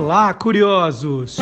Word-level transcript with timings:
Olá, 0.00 0.32
curiosos! 0.32 1.38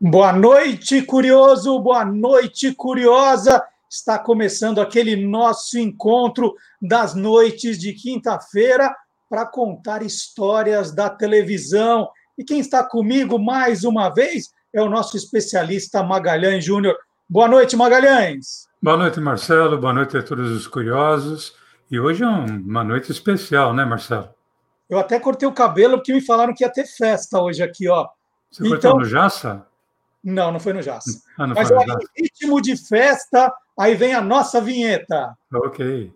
Boa 0.00 0.32
noite, 0.32 1.02
curioso! 1.02 1.76
Boa 1.80 2.04
noite, 2.04 2.72
curiosa! 2.72 3.64
Está 3.90 4.16
começando 4.16 4.80
aquele 4.80 5.16
nosso 5.16 5.76
encontro 5.76 6.54
das 6.80 7.16
noites 7.16 7.80
de 7.80 7.94
quinta-feira 7.94 8.94
para 9.28 9.44
contar 9.44 10.02
histórias 10.04 10.94
da 10.94 11.10
televisão. 11.10 12.08
E 12.38 12.44
quem 12.44 12.60
está 12.60 12.84
comigo 12.84 13.40
mais 13.40 13.82
uma 13.82 14.08
vez 14.08 14.52
é 14.72 14.80
o 14.80 14.88
nosso 14.88 15.16
especialista 15.16 16.00
Magalhães 16.04 16.64
Júnior. 16.64 16.96
Boa 17.28 17.48
noite, 17.48 17.74
Magalhães! 17.74 18.68
Boa 18.80 18.96
noite, 18.96 19.18
Marcelo. 19.18 19.80
Boa 19.80 19.92
noite 19.92 20.16
a 20.16 20.22
todos 20.22 20.48
os 20.52 20.68
curiosos. 20.68 21.54
E 21.90 21.98
hoje 21.98 22.22
é 22.22 22.28
uma 22.28 22.84
noite 22.84 23.10
especial, 23.10 23.74
né, 23.74 23.84
Marcelo? 23.84 24.35
Eu 24.88 24.98
até 24.98 25.18
cortei 25.18 25.48
o 25.48 25.52
cabelo 25.52 25.98
porque 25.98 26.12
me 26.12 26.20
falaram 26.20 26.54
que 26.54 26.64
ia 26.64 26.72
ter 26.72 26.86
festa 26.86 27.40
hoje 27.40 27.62
aqui, 27.62 27.88
ó. 27.88 28.08
Você 28.50 28.62
então... 28.64 28.70
cortou 28.70 29.00
no 29.00 29.04
Jaça? 29.04 29.66
Não, 30.22 30.52
não 30.52 30.60
foi 30.60 30.72
no 30.72 30.82
Jaça. 30.82 31.22
Ah, 31.38 31.46
Mas 31.46 31.70
no 31.70 31.80
Jaça. 31.80 31.98
ritmo 32.16 32.60
de 32.60 32.76
festa, 32.76 33.52
aí 33.78 33.94
vem 33.94 34.14
a 34.14 34.20
nossa 34.20 34.60
vinheta. 34.60 35.36
Ok. 35.52 36.12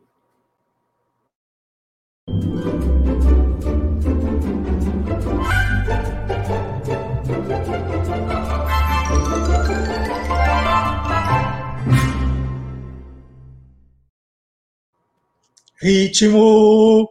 Ritmo 15.82 17.10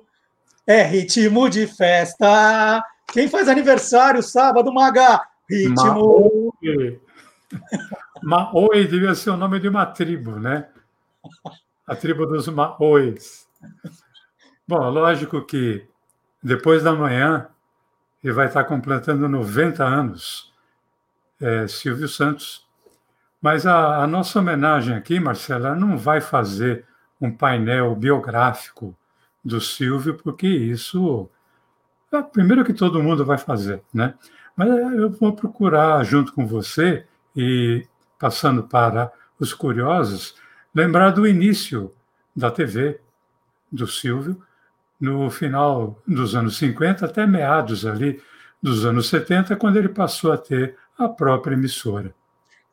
é 0.70 0.84
ritmo 0.84 1.50
de 1.50 1.66
festa. 1.66 2.86
Quem 3.12 3.28
faz 3.28 3.50
aniversário 3.50 4.22
sábado, 4.22 4.72
Maga? 4.72 5.20
Ritmo. 5.50 5.74
Maoi. 6.54 7.02
Maoi 8.22 8.88
devia 8.88 9.16
ser 9.16 9.32
o 9.32 9.38
nome 9.38 9.60
de 9.60 9.68
uma 9.68 9.88
tribo, 9.88 10.40
né? 10.40 10.68
A 11.88 11.96
tribo 11.96 12.28
dos 12.28 12.48
Maois. 12.50 13.48
Bom, 14.68 14.92
lógico 14.92 15.44
que 15.44 15.88
depois 16.44 16.84
da 16.84 16.94
manhã 16.94 17.48
ele 18.24 18.34
vai 18.34 18.46
estar 18.46 18.64
completando 18.66 19.28
90 19.28 19.84
anos, 19.84 20.54
é, 21.42 21.68
Silvio 21.68 22.08
Santos. 22.08 22.64
Mas 23.42 23.66
a, 23.66 24.04
a 24.04 24.06
nossa 24.06 24.38
homenagem 24.38 24.96
aqui, 24.96 25.20
Marcela, 25.20 25.74
não 25.74 25.98
vai 25.98 26.22
fazer 26.22 26.86
um 27.20 27.36
painel 27.36 27.96
biográfico 27.96 28.96
do 29.44 29.62
Silvio, 29.62 30.16
porque 30.16 30.48
isso 30.48 31.30
é 32.12 32.22
primeiro 32.22 32.66
que 32.66 32.74
todo 32.74 33.04
mundo 33.04 33.26
vai 33.26 33.38
fazer, 33.38 33.82
né? 33.94 34.14
Mas 34.56 34.70
eu 34.70 35.10
vou 35.10 35.34
procurar, 35.34 36.04
junto 36.04 36.34
com 36.34 36.46
você, 36.46 37.06
e 37.36 37.86
passando 38.20 38.64
para 38.64 39.12
os 39.40 39.54
curiosos, 39.54 40.36
lembrar 40.76 41.12
do 41.12 41.26
início 41.26 41.94
da 42.36 42.52
TV 42.52 43.00
do 43.72 43.88
Silvio, 43.88 44.42
no 45.00 45.30
final 45.30 46.02
dos 46.06 46.36
anos 46.36 46.58
50 46.58 47.06
até 47.06 47.26
meados 47.26 47.86
ali 47.86 48.22
dos 48.62 48.86
anos 48.86 49.08
70, 49.08 49.56
quando 49.56 49.78
ele 49.78 49.88
passou 49.88 50.34
a 50.34 50.38
ter 50.38 50.76
a 50.98 51.08
própria 51.08 51.54
emissora. 51.54 52.14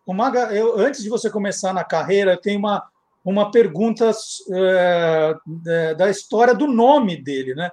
O 0.04 0.12
Maga, 0.12 0.52
eu, 0.52 0.78
antes 0.78 1.02
de 1.02 1.08
você 1.08 1.30
começar 1.30 1.72
na 1.72 1.84
carreira, 1.84 2.32
eu 2.32 2.40
tenho 2.40 2.58
uma, 2.58 2.88
uma 3.30 3.50
pergunta 3.50 4.10
é, 4.52 5.94
da 5.96 6.08
história 6.08 6.54
do 6.54 6.66
nome 6.66 7.22
dele, 7.22 7.54
né? 7.54 7.70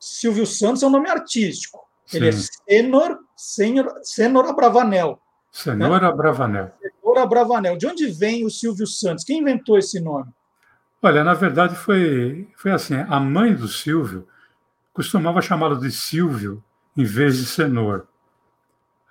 Silvio 0.00 0.46
Santos 0.46 0.82
é 0.82 0.86
um 0.86 0.90
nome 0.90 1.10
artístico. 1.10 1.80
Sim. 2.06 2.16
Ele 2.18 2.28
é 2.28 2.32
Senor, 2.32 3.18
Senor, 3.36 3.94
Senor 4.02 4.46
Abravanel. 4.46 5.20
Senor 5.52 6.00
né? 6.00 6.08
Abravanel. 6.08 6.72
Senor 6.80 7.18
Abravanel. 7.18 7.76
De 7.76 7.86
onde 7.86 8.06
vem 8.08 8.44
o 8.44 8.50
Silvio 8.50 8.86
Santos? 8.86 9.24
Quem 9.24 9.40
inventou 9.40 9.78
esse 9.78 10.00
nome? 10.00 10.30
Olha, 11.02 11.22
na 11.22 11.34
verdade 11.34 11.76
foi, 11.76 12.48
foi 12.56 12.72
assim: 12.72 12.94
a 12.94 13.20
mãe 13.20 13.54
do 13.54 13.68
Silvio 13.68 14.26
costumava 14.92 15.42
chamá-lo 15.42 15.78
de 15.78 15.90
Silvio 15.90 16.64
em 16.96 17.04
vez 17.04 17.36
de 17.36 17.46
Senor. 17.46 18.06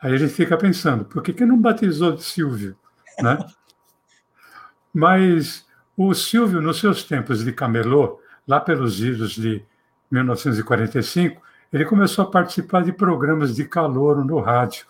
Aí 0.01 0.17
gente 0.17 0.33
fica 0.33 0.57
pensando, 0.57 1.05
por 1.05 1.21
que, 1.23 1.33
que 1.33 1.45
não 1.45 1.59
batizou 1.59 2.11
de 2.11 2.23
Silvio? 2.23 2.75
Né? 3.19 3.37
Mas 4.93 5.64
o 5.97 6.13
Silvio, 6.13 6.61
nos 6.61 6.79
seus 6.79 7.03
tempos 7.03 7.43
de 7.43 7.51
camelô, 7.51 8.19
lá 8.47 8.59
pelos 8.59 9.01
idos 9.01 9.31
de 9.31 9.63
1945, 10.11 11.41
ele 11.71 11.85
começou 11.85 12.25
a 12.25 12.29
participar 12.29 12.83
de 12.83 12.91
programas 12.91 13.55
de 13.55 13.65
calor 13.65 14.23
no 14.23 14.39
rádio, 14.39 14.85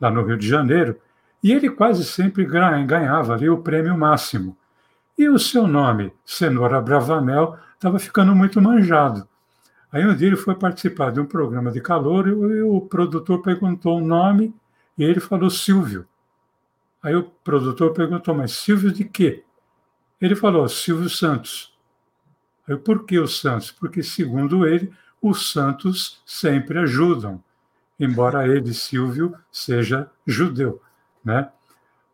lá 0.00 0.10
no 0.10 0.22
Rio 0.22 0.36
de 0.36 0.48
Janeiro, 0.48 0.96
e 1.42 1.52
ele 1.52 1.70
quase 1.70 2.04
sempre 2.04 2.44
ganhava 2.44 3.34
ali 3.34 3.48
o 3.48 3.58
prêmio 3.58 3.96
máximo. 3.96 4.56
E 5.16 5.28
o 5.28 5.38
seu 5.38 5.66
nome, 5.66 6.12
Cenoura 6.24 6.80
Bravanel, 6.80 7.56
estava 7.74 7.98
ficando 7.98 8.34
muito 8.34 8.60
manjado. 8.60 9.26
Aí 9.90 10.06
um 10.06 10.14
dia 10.14 10.28
ele 10.28 10.36
foi 10.36 10.54
participar 10.54 11.10
de 11.10 11.20
um 11.20 11.24
programa 11.24 11.70
de 11.70 11.80
calor 11.80 12.28
e 12.28 12.62
o 12.62 12.80
produtor 12.82 13.40
perguntou 13.40 13.98
o 13.98 14.04
nome 14.04 14.54
e 14.96 15.04
ele 15.04 15.20
falou 15.20 15.48
Silvio. 15.48 16.06
Aí 17.02 17.14
o 17.14 17.22
produtor 17.22 17.92
perguntou, 17.92 18.34
mas 18.34 18.52
Silvio 18.52 18.92
de 18.92 19.04
quê? 19.04 19.44
Ele 20.20 20.34
falou 20.34 20.68
Silvio 20.68 21.08
Santos. 21.08 21.76
Eu, 22.66 22.78
por 22.78 23.04
que 23.04 23.18
o 23.18 23.26
Santos? 23.26 23.70
Porque, 23.70 24.02
segundo 24.02 24.66
ele, 24.66 24.92
os 25.20 25.50
santos 25.50 26.22
sempre 26.24 26.78
ajudam, 26.78 27.42
embora 27.98 28.46
ele, 28.46 28.72
Silvio, 28.72 29.34
seja 29.50 30.10
judeu. 30.26 30.80
Né? 31.24 31.48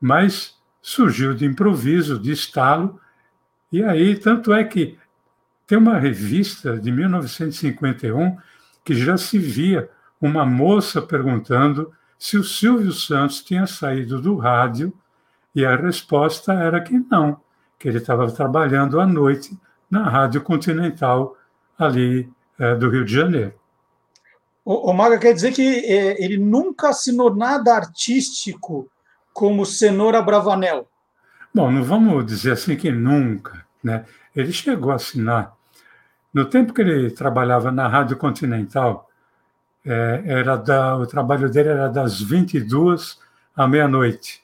Mas 0.00 0.56
surgiu 0.81 1.34
de 1.34 1.44
improviso, 1.44 2.19
de 2.19 2.32
estalo, 2.32 3.00
e 3.70 3.82
aí, 3.82 4.16
tanto 4.16 4.53
é 4.53 4.62
que 4.64 4.98
tem 5.66 5.78
uma 5.78 5.98
revista 5.98 6.78
de 6.78 6.93
1951 6.93 8.37
que 8.84 8.94
já 8.94 9.16
se 9.16 9.38
via 9.38 9.91
uma 10.20 10.44
moça 10.47 11.03
perguntando 11.03 11.93
se 12.19 12.37
o 12.37 12.44
Silvio 12.44 12.93
Santos 12.93 13.43
tinha 13.43 13.66
saído 13.66 14.20
do 14.20 14.37
rádio, 14.37 14.93
e 15.54 15.64
a 15.64 15.76
resposta 15.76 16.53
era 16.53 16.81
que 16.81 16.98
não, 17.10 17.41
que 17.84 17.89
ele 17.91 17.99
estava 17.99 18.33
trabalhando 18.33 18.99
à 18.99 19.06
noite 19.06 19.55
na 19.91 20.09
Rádio 20.09 20.41
Continental 20.41 21.37
ali 21.78 22.27
é, 22.59 22.75
do 22.77 22.89
Rio 22.89 23.05
de 23.05 23.12
Janeiro. 23.12 23.53
O, 24.65 24.91
o 24.91 24.95
Maga 24.95 25.19
quer 25.19 25.34
dizer 25.34 25.53
que 25.53 25.84
é, 25.84 26.25
ele 26.25 26.39
nunca 26.39 26.89
assinou 26.89 27.37
nada 27.37 27.75
artístico 27.75 28.89
como 29.34 29.67
Cenoura 29.67 30.23
Bravanel? 30.23 30.89
Bom, 31.55 31.71
não 31.71 31.84
vamos 31.84 32.25
dizer 32.25 32.53
assim 32.53 32.75
que 32.75 32.91
nunca, 32.91 33.67
né? 33.83 34.06
Ele 34.34 34.50
chegou 34.50 34.91
a 34.91 34.94
assinar. 34.94 35.55
No 36.33 36.47
tempo 36.47 36.73
que 36.73 36.81
ele 36.81 37.11
trabalhava 37.11 37.71
na 37.71 37.87
Rádio 37.87 38.17
Continental, 38.17 39.11
é, 39.84 40.23
era 40.25 40.56
da, 40.56 40.97
o 40.97 41.06
trabalho 41.06 41.50
dele 41.50 41.69
era 41.69 41.89
das 41.91 42.19
22 42.19 43.21
à 43.55 43.69
meia-noite. 43.69 44.43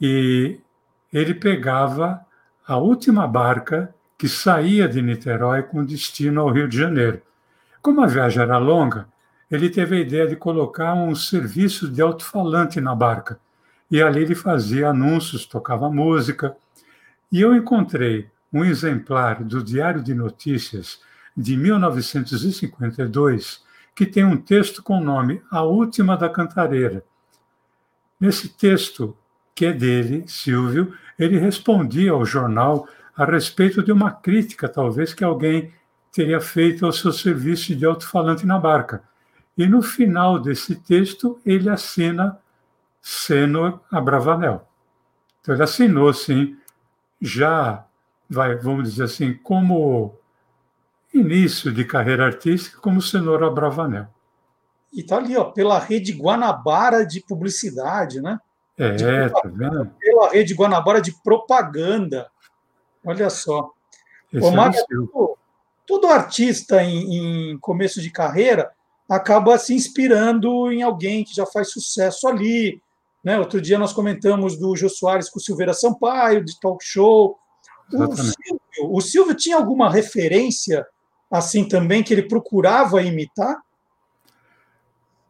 E 0.00 0.58
ele 1.12 1.34
pegava 1.34 2.24
a 2.66 2.76
última 2.76 3.26
barca 3.26 3.94
que 4.16 4.28
saía 4.28 4.88
de 4.88 5.02
Niterói 5.02 5.64
com 5.64 5.84
destino 5.84 6.40
ao 6.40 6.50
Rio 6.50 6.68
de 6.68 6.78
Janeiro. 6.78 7.20
Como 7.82 8.00
a 8.00 8.06
viagem 8.06 8.40
era 8.40 8.56
longa, 8.56 9.06
ele 9.50 9.68
teve 9.68 9.96
a 9.96 10.00
ideia 10.00 10.26
de 10.26 10.36
colocar 10.36 10.94
um 10.94 11.14
serviço 11.14 11.86
de 11.88 12.00
alto-falante 12.00 12.80
na 12.80 12.94
barca. 12.94 13.38
E 13.90 14.00
ali 14.00 14.22
ele 14.22 14.34
fazia 14.34 14.88
anúncios, 14.88 15.44
tocava 15.44 15.90
música. 15.90 16.56
E 17.30 17.38
eu 17.40 17.54
encontrei 17.54 18.30
um 18.52 18.64
exemplar 18.64 19.44
do 19.44 19.62
Diário 19.62 20.02
de 20.02 20.14
Notícias 20.14 21.00
de 21.36 21.56
1952, 21.56 23.62
que 23.94 24.06
tem 24.06 24.24
um 24.24 24.36
texto 24.36 24.82
com 24.82 24.98
o 24.98 25.04
nome 25.04 25.40
A 25.50 25.62
Última 25.62 26.16
da 26.16 26.28
Cantareira. 26.28 27.04
Nesse 28.20 28.48
texto, 28.48 29.16
que 29.54 29.72
dele, 29.72 30.24
Silvio, 30.26 30.94
ele 31.18 31.38
respondia 31.38 32.12
ao 32.12 32.24
jornal 32.24 32.88
a 33.16 33.24
respeito 33.24 33.82
de 33.82 33.92
uma 33.92 34.10
crítica, 34.10 34.68
talvez, 34.68 35.12
que 35.12 35.22
alguém 35.22 35.72
teria 36.10 36.40
feito 36.40 36.84
ao 36.86 36.92
seu 36.92 37.12
serviço 37.12 37.74
de 37.74 37.84
alto-falante 37.84 38.46
na 38.46 38.58
barca. 38.58 39.02
E 39.56 39.66
no 39.66 39.82
final 39.82 40.38
desse 40.38 40.76
texto, 40.76 41.40
ele 41.44 41.68
assina 41.68 42.38
Senor 43.00 43.80
Abravanel. 43.90 44.66
Então, 45.40 45.54
ele 45.54 45.62
assinou, 45.62 46.12
sim, 46.14 46.56
já, 47.20 47.84
vai, 48.28 48.56
vamos 48.56 48.90
dizer 48.90 49.04
assim, 49.04 49.34
como 49.34 50.14
início 51.12 51.70
de 51.72 51.84
carreira 51.84 52.24
artística, 52.24 52.80
como 52.80 53.02
Senor 53.02 53.44
Abravanel. 53.44 54.06
E 54.92 55.00
está 55.00 55.16
ali, 55.16 55.36
ó, 55.36 55.44
pela 55.44 55.78
rede 55.78 56.12
Guanabara 56.12 57.06
de 57.06 57.20
publicidade, 57.20 58.20
né? 58.20 58.38
É, 58.84 59.28
tá 59.28 59.42
vendo? 59.44 59.90
Pela 60.00 60.30
rede 60.30 60.54
Guanabara 60.54 61.00
de 61.00 61.12
propaganda. 61.22 62.30
Olha 63.04 63.30
só. 63.30 63.70
Esse 64.32 64.50
Maga, 64.50 64.78
é 64.78 64.84
todo 65.86 66.06
artista 66.06 66.82
em, 66.82 67.52
em 67.52 67.58
começo 67.58 68.00
de 68.00 68.10
carreira 68.10 68.70
acaba 69.08 69.58
se 69.58 69.74
inspirando 69.74 70.72
em 70.72 70.82
alguém 70.82 71.24
que 71.24 71.34
já 71.34 71.44
faz 71.44 71.70
sucesso 71.70 72.26
ali. 72.26 72.80
Né? 73.22 73.38
Outro 73.38 73.60
dia 73.60 73.78
nós 73.78 73.92
comentamos 73.92 74.58
do 74.58 74.74
Jô 74.74 74.88
Soares 74.88 75.28
com 75.28 75.38
o 75.38 75.42
Silveira 75.42 75.74
Sampaio, 75.74 76.44
de 76.44 76.58
talk 76.58 76.82
show. 76.84 77.38
O 77.92 78.16
Silvio, 78.16 78.96
o 78.96 79.00
Silvio 79.00 79.34
tinha 79.34 79.56
alguma 79.56 79.90
referência 79.90 80.86
assim 81.30 81.66
também 81.66 82.02
que 82.02 82.14
ele 82.14 82.22
procurava 82.22 83.02
imitar? 83.02 83.60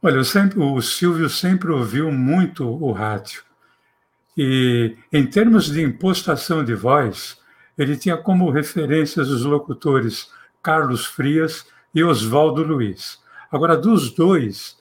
Olha, 0.05 0.25
sempre, 0.25 0.59
o 0.59 0.83
Silvio 0.83 1.29
sempre 1.31 1.71
ouviu 1.71 2.11
muito 2.11 2.69
o 2.69 2.91
rádio. 2.91 3.45
E, 4.37 4.97
em 5.13 5.25
termos 5.25 5.67
de 5.67 5.81
impostação 5.81 6.65
de 6.65 6.75
voz, 6.75 7.39
ele 7.79 7.97
tinha 7.97 8.17
como 8.17 8.51
referências 8.51 9.29
os 9.29 9.45
locutores 9.45 10.29
Carlos 10.61 11.07
Frias 11.07 11.65
e 11.95 12.03
Oswaldo 12.03 12.65
Luiz. 12.65 13.23
Agora, 13.49 13.77
dos 13.77 14.11
dois, 14.11 14.77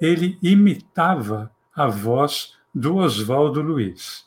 ele 0.00 0.38
imitava 0.42 1.52
a 1.76 1.86
voz 1.86 2.54
do 2.74 2.96
Oswaldo 2.96 3.60
Luiz. 3.60 4.24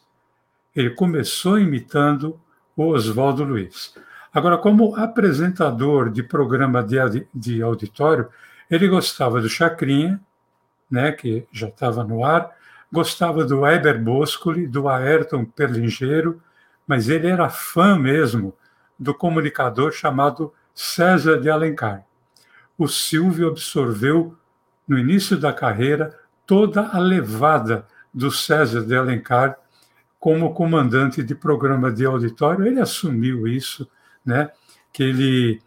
Ele 0.75 0.91
começou 0.91 1.57
imitando 1.57 2.39
o 2.77 2.89
Oswaldo 2.89 3.43
Luiz. 3.43 3.95
Agora, 4.31 4.59
como 4.59 4.95
apresentador 4.95 6.11
de 6.11 6.21
programa 6.21 6.83
de, 6.83 7.25
de 7.33 7.63
auditório, 7.63 8.27
ele 8.69 8.87
gostava 8.87 9.41
do 9.41 9.49
Chacrinha, 9.49 10.21
né, 10.95 11.11
que 11.11 11.45
já 11.51 11.67
estava 11.67 12.05
no 12.05 12.23
ar, 12.23 12.55
gostava 12.89 13.43
do 13.43 13.67
Eber 13.67 14.01
Boscoli, 14.01 14.65
do 14.65 14.87
Ayrton 14.87 15.43
Perlingeiro, 15.43 16.41
mas 16.87 17.09
ele 17.09 17.27
era 17.27 17.49
fã 17.49 17.99
mesmo 17.99 18.55
do 18.97 19.13
comunicador 19.13 19.91
chamado 19.91 20.53
César 20.73 21.37
de 21.41 21.49
Alencar. 21.49 22.05
O 22.77 22.87
Silvio 22.87 23.49
absorveu, 23.49 24.37
no 24.87 24.97
início 24.97 25.37
da 25.37 25.51
carreira, 25.51 26.17
toda 26.47 26.87
a 26.87 26.97
levada 26.99 27.85
do 28.13 28.31
César 28.31 28.85
de 28.85 28.95
Alencar 28.95 29.57
como 30.17 30.53
comandante 30.53 31.21
de 31.21 31.35
programa 31.35 31.91
de 31.91 32.05
auditório. 32.05 32.65
Ele 32.65 32.79
assumiu 32.79 33.47
isso, 33.47 33.85
né? 34.25 34.49
que 34.93 35.03
ele 35.03 35.61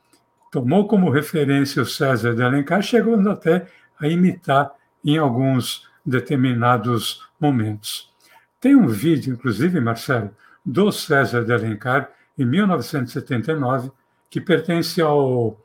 tomou 0.51 0.89
como 0.89 1.11
referência 1.11 1.83
o 1.83 1.87
César 1.87 2.35
de 2.35 2.43
Alencar, 2.43 2.81
chegando 2.81 3.29
até 3.29 3.67
a 4.01 4.09
imitar 4.09 4.78
em 5.05 5.19
alguns 5.19 5.89
determinados 6.05 7.29
momentos. 7.41 8.13
Tem 8.61 8.75
um 8.75 8.89
vídeo, 8.89 9.35
inclusive, 9.35 9.81
Marcelo, 9.81 10.35
do 10.65 10.91
César 10.91 11.45
de 11.45 11.53
Alencar, 11.53 12.11
em 12.37 12.45
1979, 12.45 13.91
que 14.31 14.41
pertence 14.41 15.01
ao 15.01 15.59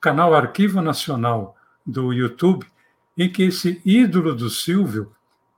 canal 0.00 0.34
Arquivo 0.34 0.80
Nacional 0.80 1.56
do 1.84 2.12
YouTube, 2.12 2.66
em 3.16 3.30
que 3.30 3.44
esse 3.44 3.80
ídolo 3.84 4.34
do 4.34 4.48
Silvio 4.48 5.12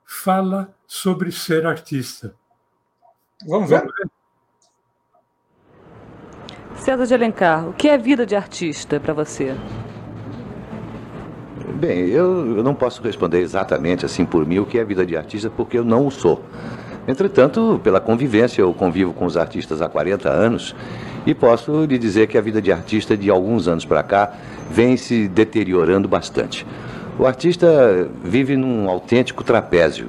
fala 0.05 0.73
sobre 0.87 1.31
ser 1.31 1.65
artista. 1.65 2.35
Vamos 3.47 3.69
ver? 3.69 3.83
César 6.75 7.05
de 7.05 7.13
Alencar, 7.13 7.69
o 7.69 7.73
que 7.73 7.87
é 7.87 7.97
vida 7.97 8.25
de 8.25 8.35
artista 8.35 8.99
para 8.99 9.13
você? 9.13 9.55
Bem, 11.81 12.09
eu, 12.09 12.57
eu 12.57 12.63
não 12.63 12.75
posso 12.75 13.01
responder 13.01 13.39
exatamente 13.39 14.05
assim 14.05 14.23
por 14.23 14.45
mim 14.45 14.59
o 14.59 14.67
que 14.67 14.77
é 14.77 14.83
vida 14.85 15.03
de 15.03 15.17
artista, 15.17 15.49
porque 15.49 15.79
eu 15.79 15.83
não 15.83 16.05
o 16.05 16.11
sou. 16.11 16.39
Entretanto, 17.07 17.81
pela 17.83 17.99
convivência, 17.99 18.61
eu 18.61 18.71
convivo 18.71 19.13
com 19.13 19.25
os 19.25 19.35
artistas 19.35 19.81
há 19.81 19.89
40 19.89 20.29
anos 20.29 20.75
e 21.25 21.33
posso 21.33 21.85
lhe 21.85 21.97
dizer 21.97 22.27
que 22.27 22.37
a 22.37 22.41
vida 22.41 22.61
de 22.61 22.71
artista 22.71 23.17
de 23.17 23.31
alguns 23.31 23.67
anos 23.67 23.83
para 23.83 24.03
cá 24.03 24.31
vem 24.69 24.95
se 24.95 25.27
deteriorando 25.27 26.07
bastante. 26.07 26.67
O 27.17 27.25
artista 27.25 28.07
vive 28.23 28.55
num 28.55 28.87
autêntico 28.87 29.43
trapézio. 29.43 30.05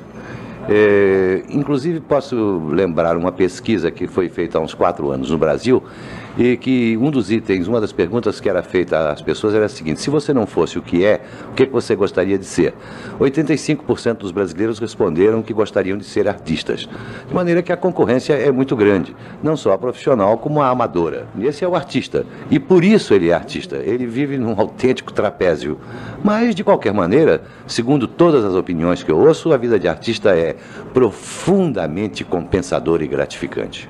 É, 0.69 1.43
inclusive, 1.49 2.01
posso 2.01 2.69
lembrar 2.71 3.17
uma 3.17 3.33
pesquisa 3.33 3.91
que 3.91 4.07
foi 4.07 4.29
feita 4.29 4.59
há 4.59 4.61
uns 4.61 4.75
quatro 4.75 5.11
anos 5.11 5.31
no 5.31 5.39
Brasil, 5.39 5.83
e 6.37 6.57
que 6.57 6.97
um 6.97 7.11
dos 7.11 7.31
itens, 7.31 7.69
uma 7.69 7.81
das 7.81 7.93
perguntas 7.93 8.41
que 8.41 8.49
era 8.49 8.63
feita 8.63 9.11
às 9.11 9.21
pessoas 9.21 9.55
era 9.55 9.67
a 9.67 9.69
seguinte: 9.69 10.01
se 10.01 10.11
você 10.11 10.33
não 10.33 10.47
fosse 10.47 10.79
o 10.79 10.83
que 10.83 11.05
é, 11.05 11.21
o 11.51 11.55
que 11.55 11.67
você 11.67 11.95
gostaria 11.95 12.39
de 12.39 12.45
ser? 12.45 12.75
85% 13.21 14.19
dos 14.19 14.31
brasileiros 14.31 14.79
responderam 14.79 15.43
que 15.43 15.53
gostariam 15.53 15.99
de 15.99 16.05
ser 16.05 16.29
artistas, 16.29 16.89
de 17.29 17.35
maneira 17.35 17.63
que 17.63 17.73
a 17.73 17.77
concorrência 17.77 18.35
é 18.35 18.51
muito 18.51 18.75
grande, 18.75 19.15
não 19.43 19.57
só 19.57 19.73
a 19.73 19.79
profissional 19.79 20.39
como 20.39 20.63
a 20.63 20.69
amadora. 20.69 21.27
E 21.37 21.47
esse 21.47 21.65
é 21.65 21.69
o 21.69 21.75
artista, 21.75 22.25
e 22.51 22.59
por 22.59 22.85
isso 22.85 23.15
ele 23.15 23.31
é 23.31 23.35
artista. 23.35 23.77
Ele 23.77 24.07
vive 24.07 24.39
num 24.39 24.59
autêntico 24.59 25.13
trapézio. 25.13 25.79
Mas 26.23 26.55
de 26.55 26.65
qualquer 26.65 26.93
maneira, 26.93 27.43
segundo 27.67 28.07
todas 28.07 28.45
as 28.45 28.55
opiniões 28.55 29.03
que 29.03 29.11
eu 29.11 29.19
ouço, 29.19 29.53
a 29.53 29.57
vida 29.57 29.79
de 29.79 29.89
artista 29.89 30.31
é 30.31 30.57
profundamente 30.93 32.25
compensadora 32.25 33.05
e 33.05 33.09
gratificante. 33.09 33.89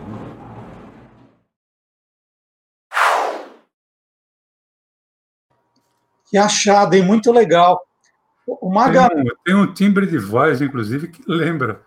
Que 6.32 6.38
achado, 6.38 6.94
hein? 6.94 7.02
Muito 7.02 7.30
legal. 7.30 7.78
O 8.46 8.72
Maga... 8.72 9.06
Tem 9.10 9.20
um, 9.20 9.24
tem, 9.44 9.54
um, 9.54 9.74
timbre 9.74 10.06
de 10.06 10.16
voz, 10.16 10.62
inclusive, 10.62 11.08
que 11.08 11.22
lembra 11.28 11.82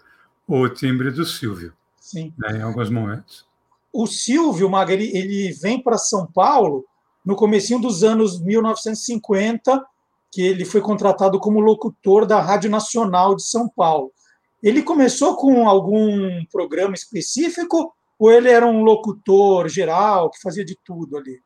o 0.47 0.69
timbre 0.69 1.09
do 1.09 1.25
Silvio. 1.25 1.73
Sim. 1.99 2.31
Né, 2.37 2.59
em 2.59 2.61
alguns 2.61 2.91
momentos. 2.91 3.43
O 3.91 4.05
Silvio, 4.05 4.69
Maga, 4.69 4.93
ele, 4.93 5.09
ele 5.17 5.51
vem 5.51 5.81
para 5.81 5.97
São 5.97 6.27
Paulo 6.27 6.85
no 7.25 7.35
comecinho 7.35 7.81
dos 7.81 8.03
anos 8.03 8.39
1950, 8.39 9.83
que 10.31 10.43
ele 10.43 10.63
foi 10.63 10.79
contratado 10.79 11.39
como 11.39 11.59
locutor 11.59 12.27
da 12.27 12.39
Rádio 12.39 12.69
Nacional 12.69 13.35
de 13.35 13.41
São 13.41 13.67
Paulo. 13.67 14.11
Ele 14.61 14.83
começou 14.83 15.35
com 15.37 15.67
algum 15.67 16.45
programa 16.51 16.93
específico 16.93 17.91
ou 18.19 18.31
ele 18.31 18.51
era 18.51 18.67
um 18.67 18.83
locutor 18.83 19.67
geral 19.69 20.29
que 20.29 20.39
fazia 20.39 20.63
de 20.63 20.77
tudo 20.85 21.17
ali? 21.17 21.41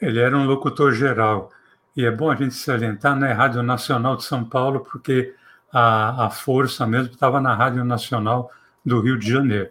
Ele 0.00 0.18
era 0.18 0.36
um 0.36 0.44
locutor 0.44 0.92
geral. 0.92 1.48
E 1.96 2.04
é 2.04 2.10
bom 2.10 2.30
a 2.30 2.34
gente 2.34 2.54
salientar, 2.54 3.14
né, 3.14 3.32
Rádio 3.32 3.62
Nacional 3.62 4.16
de 4.16 4.24
São 4.24 4.44
Paulo, 4.44 4.80
porque 4.80 5.34
a, 5.70 6.26
a 6.26 6.30
força 6.30 6.86
mesmo 6.86 7.12
estava 7.12 7.40
na 7.40 7.54
Rádio 7.54 7.84
Nacional 7.84 8.50
do 8.84 9.00
Rio 9.00 9.18
de 9.18 9.30
Janeiro. 9.30 9.70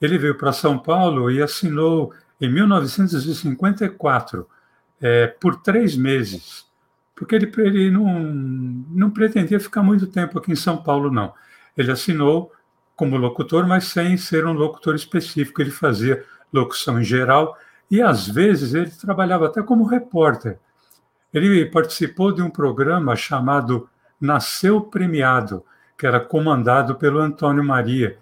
Ele 0.00 0.16
veio 0.16 0.38
para 0.38 0.52
São 0.52 0.78
Paulo 0.78 1.30
e 1.30 1.42
assinou 1.42 2.12
em 2.40 2.50
1954, 2.52 4.48
é, 5.00 5.26
por 5.26 5.56
três 5.56 5.96
meses, 5.96 6.66
porque 7.14 7.34
ele, 7.34 7.52
ele 7.58 7.90
não, 7.90 8.20
não 8.20 9.10
pretendia 9.10 9.58
ficar 9.60 9.82
muito 9.82 10.06
tempo 10.06 10.38
aqui 10.38 10.52
em 10.52 10.56
São 10.56 10.76
Paulo, 10.76 11.10
não. 11.10 11.34
Ele 11.76 11.90
assinou 11.90 12.52
como 12.96 13.16
locutor, 13.16 13.66
mas 13.66 13.84
sem 13.84 14.16
ser 14.16 14.46
um 14.46 14.52
locutor 14.52 14.94
específico. 14.94 15.60
Ele 15.60 15.70
fazia 15.70 16.24
locução 16.52 17.00
em 17.00 17.04
geral 17.04 17.56
e, 17.90 18.00
às 18.00 18.28
vezes, 18.28 18.74
ele 18.74 18.90
trabalhava 18.90 19.46
até 19.46 19.62
como 19.62 19.84
repórter 19.84 20.58
ele 21.32 21.66
participou 21.66 22.32
de 22.32 22.42
um 22.42 22.50
programa 22.50 23.14
chamado 23.16 23.88
Nasceu 24.20 24.80
Premiado, 24.80 25.64
que 25.96 26.06
era 26.06 26.20
comandado 26.20 26.94
pelo 26.96 27.20
Antônio 27.20 27.64
Maria. 27.64 28.18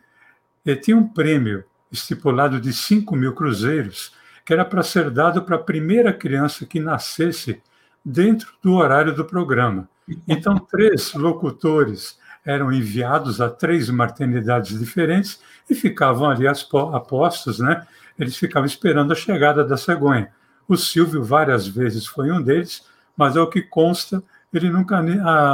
E 0.65 0.77
tinha 0.77 0.97
um 0.97 1.09
prêmio 1.09 1.65
estipulado 1.91 2.61
de 2.61 2.73
5 2.73 3.17
mil 3.17 3.35
cruzeiros, 3.35 4.13
que 4.45 4.53
era 4.53 4.65
para 4.65 4.83
ser 4.83 5.11
dado 5.11 5.43
para 5.43 5.57
a 5.57 5.63
primeira 5.63 6.13
criança 6.13 6.67
que 6.67 6.81
nascesse 6.81 7.63
dentro 8.05 8.53
do 8.63 8.75
horário 8.75 9.15
do 9.15 9.25
programa. 9.25 9.89
Então, 10.27 10.59
três 10.59 11.13
locutores 11.15 12.19
eram 12.45 12.73
enviados 12.73 13.41
a 13.41 13.51
três 13.51 13.91
maternidades 13.91 14.79
diferentes 14.79 15.41
e 15.69 15.75
ficavam 15.75 16.31
ali 16.31 16.47
apostos, 16.47 17.59
né? 17.59 17.87
Eles 18.19 18.37
ficavam 18.37 18.67
esperando 18.67 19.13
a 19.13 19.17
chegada 19.17 19.63
da 19.65 19.77
cegonha. 19.77 20.31
O 20.67 20.77
Silvio 20.77 21.23
várias 21.23 21.67
vezes 21.67 22.07
foi 22.07 22.31
um 22.31 22.43
deles, 22.43 22.87
mas 23.19 23.37
ao 23.37 23.51
que 23.51 23.61
consta, 23.61 24.23
ele 24.55 24.71
nunca 24.71 24.97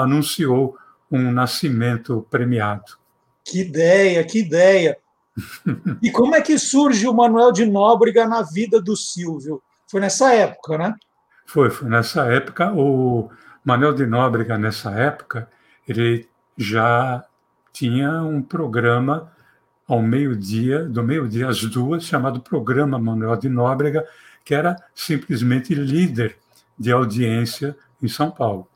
anunciou 0.02 0.76
um 1.10 1.32
nascimento 1.32 2.26
premiado. 2.30 2.98
Que 3.42 3.62
ideia, 3.62 4.22
que 4.22 4.40
ideia! 4.40 4.98
e 6.02 6.10
como 6.10 6.34
é 6.34 6.42
que 6.42 6.58
surge 6.58 7.08
o 7.08 7.14
Manuel 7.14 7.50
de 7.50 7.64
Nóbrega 7.64 8.28
na 8.28 8.42
vida 8.42 8.80
do 8.80 8.94
Silvio? 8.94 9.62
Foi 9.90 10.00
nessa 10.00 10.32
época, 10.32 10.76
né? 10.76 10.94
Foi, 11.46 11.70
foi 11.70 11.88
nessa 11.88 12.26
época. 12.26 12.72
O 12.72 13.30
Manuel 13.64 13.94
de 13.94 14.06
Nóbrega, 14.06 14.58
nessa 14.58 14.90
época, 14.90 15.48
ele 15.88 16.28
já 16.56 17.24
tinha 17.72 18.22
um 18.22 18.42
programa 18.42 19.32
ao 19.88 20.00
meio-dia, 20.00 20.84
do 20.84 21.02
meio-dia 21.02 21.48
às 21.48 21.62
duas, 21.64 22.04
chamado 22.04 22.40
Programa 22.40 22.98
Manuel 22.98 23.36
de 23.36 23.48
Nóbrega, 23.48 24.06
que 24.44 24.54
era 24.54 24.76
simplesmente 24.94 25.74
líder 25.74 26.36
de 26.78 26.92
audiência 26.92 27.76
em 28.02 28.08
São 28.08 28.30
Paulo. 28.30 28.68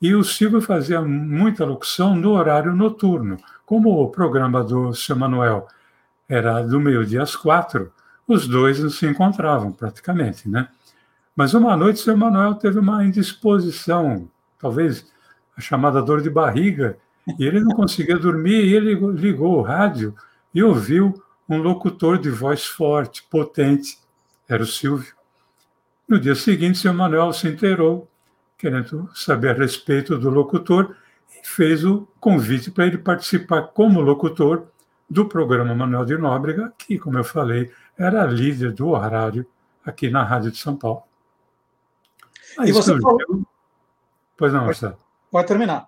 E 0.00 0.14
o 0.14 0.24
Silvio 0.24 0.60
fazia 0.60 1.00
muita 1.00 1.64
locução 1.64 2.14
no 2.14 2.32
horário 2.32 2.74
noturno. 2.74 3.36
Como 3.64 4.02
o 4.02 4.10
programa 4.10 4.62
do 4.62 4.92
seu 4.94 5.14
Manuel 5.14 5.68
era 6.28 6.62
do 6.62 6.80
meio-dia 6.80 7.22
às 7.22 7.36
quatro, 7.36 7.92
os 8.26 8.48
dois 8.48 8.80
não 8.80 8.90
se 8.90 9.06
encontravam 9.06 9.70
praticamente, 9.70 10.48
né? 10.48 10.68
Mas 11.34 11.54
uma 11.54 11.76
noite 11.76 12.00
o 12.00 12.04
seu 12.04 12.16
Manuel 12.16 12.54
teve 12.56 12.78
uma 12.78 13.04
indisposição, 13.04 14.28
talvez 14.58 15.10
a 15.56 15.60
chamada 15.60 16.02
dor 16.02 16.20
de 16.20 16.28
barriga, 16.28 16.98
e 17.38 17.44
ele 17.44 17.60
não 17.60 17.70
conseguia 17.70 18.18
dormir, 18.18 18.64
e 18.64 18.74
ele 18.74 18.94
ligou 18.94 19.58
o 19.58 19.62
rádio 19.62 20.14
e 20.54 20.62
ouviu 20.62 21.22
um 21.48 21.58
locutor 21.58 22.18
de 22.18 22.30
voz 22.30 22.66
forte, 22.66 23.22
potente, 23.30 23.98
era 24.48 24.62
o 24.62 24.66
Silvio. 24.66 25.14
No 26.08 26.18
dia 26.18 26.34
seguinte, 26.34 26.78
seu 26.78 26.92
Manuel 26.92 27.32
se 27.32 27.48
inteirou, 27.48 28.08
querendo 28.58 29.08
saber 29.14 29.50
a 29.50 29.58
respeito 29.58 30.18
do 30.18 30.30
locutor, 30.30 30.94
e 31.30 31.46
fez 31.46 31.84
o 31.84 32.06
convite 32.20 32.70
para 32.70 32.86
ele 32.86 32.98
participar 32.98 33.62
como 33.68 34.00
locutor 34.00 34.66
do 35.08 35.26
programa 35.26 35.74
Manuel 35.74 36.04
de 36.04 36.16
Nóbrega, 36.16 36.72
que, 36.76 36.98
como 36.98 37.18
eu 37.18 37.24
falei, 37.24 37.70
era 37.96 38.24
líder 38.24 38.72
do 38.72 38.88
horário 38.88 39.46
aqui 39.84 40.10
na 40.10 40.22
Rádio 40.22 40.50
de 40.50 40.58
São 40.58 40.76
Paulo. 40.76 41.02
Aí 42.58 42.70
e 42.70 42.72
você 42.72 42.92
surgiu... 42.92 43.02
falou... 43.02 43.46
Pois 44.36 44.52
não, 44.52 44.64
Marcelo. 44.64 44.96
Pode 45.30 45.48
terminar. 45.48 45.86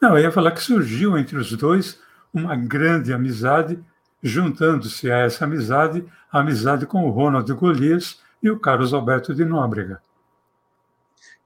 Não, 0.00 0.16
eu 0.16 0.24
ia 0.24 0.32
falar 0.32 0.52
que 0.52 0.62
surgiu 0.62 1.18
entre 1.18 1.36
os 1.36 1.52
dois 1.52 2.00
uma 2.32 2.56
grande 2.56 3.12
amizade, 3.12 3.78
juntando-se 4.22 5.10
a 5.10 5.18
essa 5.18 5.44
amizade, 5.44 6.04
a 6.30 6.40
amizade 6.40 6.86
com 6.86 7.04
o 7.04 7.10
Ronald 7.10 7.52
Golias 7.54 8.20
e 8.42 8.50
o 8.50 8.58
Carlos 8.58 8.94
Alberto 8.94 9.34
de 9.34 9.44
Nóbrega. 9.44 10.00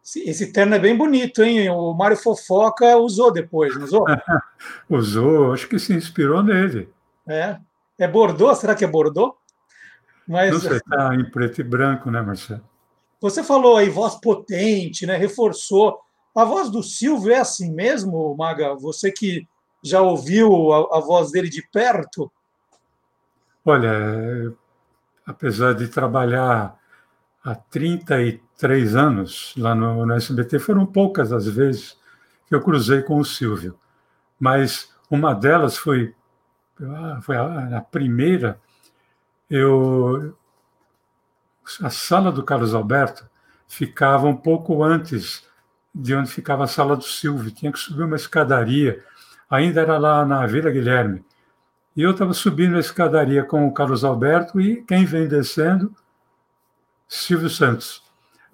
Esse 0.05 0.53
terno 0.53 0.75
é 0.75 0.79
bem 0.79 0.97
bonito, 0.97 1.43
hein? 1.43 1.71
O 1.71 1.95
Mário 1.95 2.17
Fofoca 2.17 2.97
usou 2.99 3.33
depois, 3.33 3.75
não 3.75 3.85
usou? 3.85 4.05
usou, 4.89 5.53
acho 5.55 5.67
que 5.67 5.79
se 5.79 5.95
inspirou 5.95 6.43
nele. 6.43 6.93
É. 7.27 7.59
É 7.99 8.07
Bordeaux? 8.07 8.59
Será 8.59 8.75
que 8.75 8.85
é 8.85 8.89
Bordeaux? 8.89 9.35
Mas... 10.29 10.53
Não 10.53 10.61
sei, 10.61 10.77
está 10.77 11.15
em 11.15 11.25
preto 11.31 11.61
e 11.61 11.65
branco, 11.65 12.11
né, 12.11 12.21
Marcelo? 12.21 12.63
Você 13.21 13.43
falou 13.43 13.79
aí 13.79 13.89
voz 13.89 14.17
potente, 14.17 15.07
né? 15.07 15.17
Reforçou. 15.17 15.99
A 16.37 16.45
voz 16.45 16.69
do 16.69 16.83
Silvio 16.83 17.33
é 17.33 17.39
assim 17.39 17.73
mesmo, 17.73 18.37
Maga? 18.37 18.75
Você 18.75 19.11
que 19.11 19.49
já 19.83 20.03
ouviu 20.03 20.73
a, 20.73 20.99
a 20.99 21.01
voz 21.01 21.31
dele 21.31 21.49
de 21.49 21.67
perto? 21.73 22.31
Olha, 23.65 24.53
apesar 25.27 25.75
de 25.75 25.89
trabalhar 25.89 26.79
há 27.45 27.55
33 27.55 28.97
anos 28.97 29.55
lá 29.57 29.75
no, 29.75 30.07
no 30.07 30.15
SBT, 30.15 30.59
foram 30.59 30.87
poucas 30.87 31.33
as 31.33 31.47
vezes 31.47 31.97
que 32.47 32.55
eu 32.55 32.63
cruzei 32.63 33.03
com 33.03 33.19
o 33.19 33.25
Silvio. 33.25 33.79
Mas 34.41 34.93
uma 35.11 35.35
delas 35.35 35.77
foi, 35.77 36.15
ah, 36.81 37.21
foi 37.23 37.37
a, 37.37 37.79
a 37.79 37.81
primeira. 37.83 38.59
Eu, 39.51 40.37
a 41.83 41.91
sala 41.91 42.33
do 42.33 42.43
Carlos 42.43 42.75
Alberto 42.75 43.29
ficava 43.69 44.27
um 44.27 44.37
pouco 44.37 44.83
antes 44.83 45.47
de 45.95 46.15
onde 46.15 46.31
ficava 46.31 46.65
a 46.65 46.69
sala 46.69 46.97
do 46.97 47.05
Silvio. 47.05 47.51
Tinha 47.51 47.71
que 47.71 47.79
subir 47.79 48.03
uma 48.03 48.17
escadaria. 48.17 49.05
Ainda 49.51 49.83
era 49.83 49.99
lá 49.99 50.25
na 50.25 50.47
Vila 50.47 50.71
Guilherme. 50.71 51.25
E 51.97 52.03
eu 52.03 52.11
estava 52.11 52.33
subindo 52.33 52.77
a 52.77 52.81
escadaria 52.81 53.45
com 53.45 53.69
o 53.69 53.73
Carlos 53.73 54.03
Alberto 54.03 54.61
e 54.61 54.83
quem 54.83 55.05
vem 55.05 55.29
descendo? 55.29 55.95
Silvio 57.09 57.51
Santos. 57.51 58.03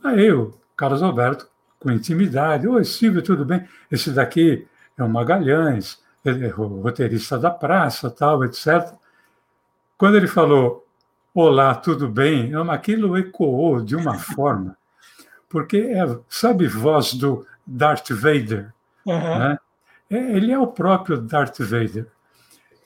Aí 0.02 0.32
o 0.32 0.54
Carlos 0.76 1.02
Alberto, 1.02 1.48
com 1.78 1.90
intimidade, 1.90 2.66
Oi, 2.66 2.84
Silvio, 2.84 3.22
tudo 3.22 3.44
bem? 3.44 3.66
Esse 3.90 4.10
daqui 4.10 4.66
é 4.96 5.02
o 5.02 5.08
Magalhães, 5.08 6.02
ele 6.24 6.46
é 6.46 6.54
o 6.54 6.80
roteirista 6.82 7.38
da 7.38 7.50
praça, 7.50 8.10
tal, 8.10 8.44
etc. 8.44 8.92
Quando 9.96 10.16
ele 10.16 10.26
falou, 10.26 10.86
Olá, 11.34 11.74
tudo 11.74 12.08
bem? 12.08 12.52
Aquilo 12.70 13.16
ecoou 13.16 13.80
de 13.80 13.94
uma 13.94 14.18
forma 14.18 14.76
porque 15.50 15.78
é, 15.78 16.18
sabe 16.28 16.68
voz 16.68 17.12
do 17.12 17.44
Darth 17.66 18.08
Vader, 18.10 18.72
uhum. 19.04 19.38
né? 19.38 19.58
É, 20.08 20.16
ele 20.36 20.52
é 20.52 20.58
o 20.58 20.68
próprio 20.68 21.20
Darth 21.20 21.58
Vader. 21.58 22.06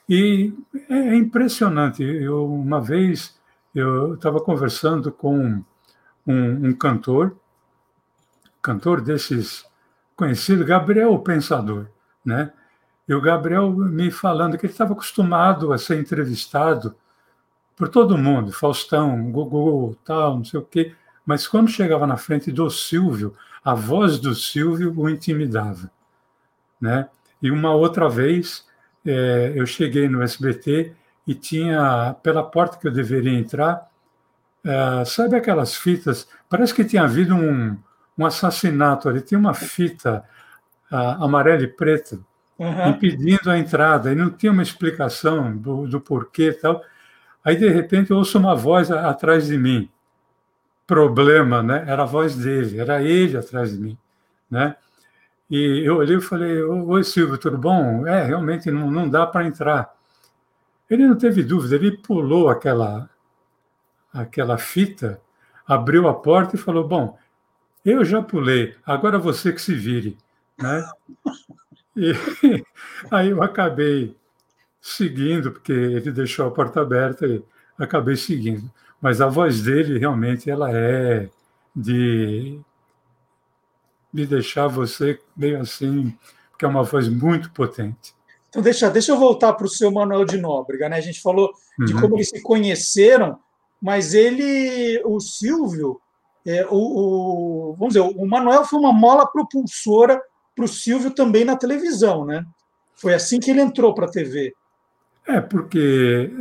E 0.09 0.53
é 0.89 1.15
impressionante. 1.15 2.03
Eu, 2.03 2.51
uma 2.51 2.81
vez 2.81 3.34
eu 3.75 4.15
estava 4.15 4.39
conversando 4.39 5.11
com 5.11 5.63
um, 6.25 6.69
um, 6.69 6.73
cantor, 6.73 7.35
cantor 8.61 9.01
desses 9.01 9.65
conhecido, 10.15 10.63
Gabriel 10.63 11.13
o 11.13 11.19
Pensador, 11.19 11.87
né? 12.23 12.53
E 13.07 13.13
o 13.13 13.21
Gabriel 13.21 13.69
me 13.69 14.09
falando 14.09 14.57
que 14.57 14.65
ele 14.65 14.73
estava 14.73 14.93
acostumado 14.93 15.73
a 15.73 15.77
ser 15.77 15.99
entrevistado 15.99 16.95
por 17.75 17.89
todo 17.89 18.17
mundo, 18.17 18.51
Faustão, 18.51 19.29
Gugu, 19.31 19.95
tal, 20.05 20.37
não 20.37 20.45
sei 20.45 20.59
o 20.59 20.63
quê. 20.63 20.95
Mas 21.25 21.47
quando 21.47 21.69
chegava 21.69 22.07
na 22.07 22.17
frente 22.17 22.51
do 22.51 22.69
Silvio, 22.69 23.35
a 23.63 23.75
voz 23.75 24.17
do 24.17 24.33
Silvio 24.33 24.93
o 24.97 25.09
intimidava. 25.09 25.91
Né? 26.79 27.07
E 27.41 27.51
uma 27.51 27.73
outra 27.73 28.07
vez, 28.07 28.65
é, 29.05 29.51
eu 29.55 29.65
cheguei 29.65 30.07
no 30.07 30.23
SBT 30.23 30.95
e 31.27 31.33
tinha, 31.33 32.15
pela 32.21 32.43
porta 32.43 32.77
que 32.77 32.87
eu 32.87 32.91
deveria 32.91 33.37
entrar, 33.37 33.89
é, 34.63 35.05
sabe 35.05 35.35
aquelas 35.35 35.75
fitas? 35.75 36.27
Parece 36.49 36.73
que 36.73 36.85
tinha 36.85 37.03
havido 37.03 37.35
um, 37.35 37.77
um 38.17 38.25
assassinato 38.25 39.09
ali, 39.09 39.21
tinha 39.21 39.39
uma 39.39 39.53
fita 39.53 40.23
amarela 41.19 41.63
e 41.63 41.67
preta 41.67 42.19
uhum. 42.57 42.89
impedindo 42.89 43.49
a 43.49 43.57
entrada, 43.57 44.11
e 44.11 44.15
não 44.15 44.29
tinha 44.29 44.51
uma 44.51 44.63
explicação 44.63 45.55
do, 45.55 45.87
do 45.87 45.99
porquê 45.99 46.49
e 46.49 46.53
tal. 46.53 46.81
Aí, 47.43 47.55
de 47.55 47.69
repente, 47.69 48.11
eu 48.11 48.17
ouço 48.17 48.37
uma 48.37 48.55
voz 48.55 48.89
atrás 48.91 49.47
de 49.47 49.57
mim 49.57 49.89
problema, 50.87 51.61
né? 51.63 51.83
Era 51.87 52.03
a 52.03 52.05
voz 52.05 52.35
dele, 52.35 52.79
era 52.79 53.01
ele 53.01 53.37
atrás 53.37 53.71
de 53.71 53.77
mim, 53.79 53.97
né? 54.49 54.75
E 55.49 55.83
eu 55.85 55.97
olhei 55.97 56.17
e 56.17 56.21
falei: 56.21 56.61
Oi, 56.61 57.03
Silvio, 57.03 57.37
tudo 57.37 57.57
bom? 57.57 58.07
É, 58.07 58.23
realmente 58.23 58.71
não, 58.71 58.89
não 58.89 59.09
dá 59.09 59.25
para 59.27 59.45
entrar. 59.45 59.93
Ele 60.89 61.07
não 61.07 61.17
teve 61.17 61.43
dúvida, 61.43 61.75
ele 61.75 61.97
pulou 61.97 62.49
aquela, 62.49 63.09
aquela 64.13 64.57
fita, 64.57 65.19
abriu 65.67 66.07
a 66.07 66.13
porta 66.13 66.55
e 66.55 66.59
falou: 66.59 66.87
Bom, 66.87 67.17
eu 67.83 68.03
já 68.05 68.21
pulei, 68.21 68.75
agora 68.85 69.17
você 69.19 69.51
que 69.51 69.61
se 69.61 69.73
vire. 69.73 70.17
Né? 70.57 70.87
E 71.97 72.11
aí 73.09 73.29
eu 73.29 73.41
acabei 73.41 74.17
seguindo, 74.81 75.49
porque 75.53 75.71
ele 75.71 76.11
deixou 76.11 76.45
a 76.45 76.51
porta 76.51 76.81
aberta 76.81 77.25
e 77.25 77.41
acabei 77.77 78.17
seguindo 78.17 78.69
mas 79.05 79.21
a 79.21 79.27
voz 79.27 79.61
dele 79.61 79.99
realmente 79.99 80.49
ela 80.49 80.75
é 80.75 81.29
de, 81.75 82.59
de 84.11 84.25
deixar 84.25 84.65
você 84.65 85.21
meio 85.37 85.61
assim, 85.61 86.17
porque 86.49 86.65
é 86.65 86.67
uma 86.67 86.81
voz 86.81 87.07
muito 87.07 87.51
potente. 87.51 88.14
Então, 88.55 88.63
deixa, 88.63 88.89
deixa 88.89 89.11
eu 89.11 89.17
voltar 89.17 89.51
para 89.51 89.65
o 89.65 89.69
seu 89.69 89.91
Manuel 89.91 90.23
de 90.23 90.37
Nóbrega. 90.37 90.87
Né? 90.87 90.95
A 90.95 91.01
gente 91.01 91.21
falou 91.21 91.51
de 91.77 91.93
uhum. 91.93 91.99
como 91.99 92.15
eles 92.15 92.29
se 92.29 92.41
conheceram, 92.41 93.37
mas 93.81 94.13
ele, 94.13 95.01
o 95.03 95.19
Silvio, 95.19 95.99
é, 96.45 96.65
o, 96.69 96.77
o, 96.77 97.75
vamos 97.77 97.95
dizer, 97.95 97.99
o 97.99 98.25
Manuel 98.25 98.63
foi 98.63 98.79
uma 98.79 98.93
mola 98.93 99.27
propulsora 99.27 100.21
para 100.55 100.63
o 100.63 100.69
Silvio 100.69 101.11
também 101.11 101.43
na 101.43 101.57
televisão, 101.57 102.23
né? 102.23 102.45
Foi 102.95 103.13
assim 103.13 103.41
que 103.41 103.51
ele 103.51 103.59
entrou 103.59 103.93
para 103.93 104.05
a 104.05 104.09
TV. 104.09 104.53
É, 105.27 105.41
porque 105.41 106.31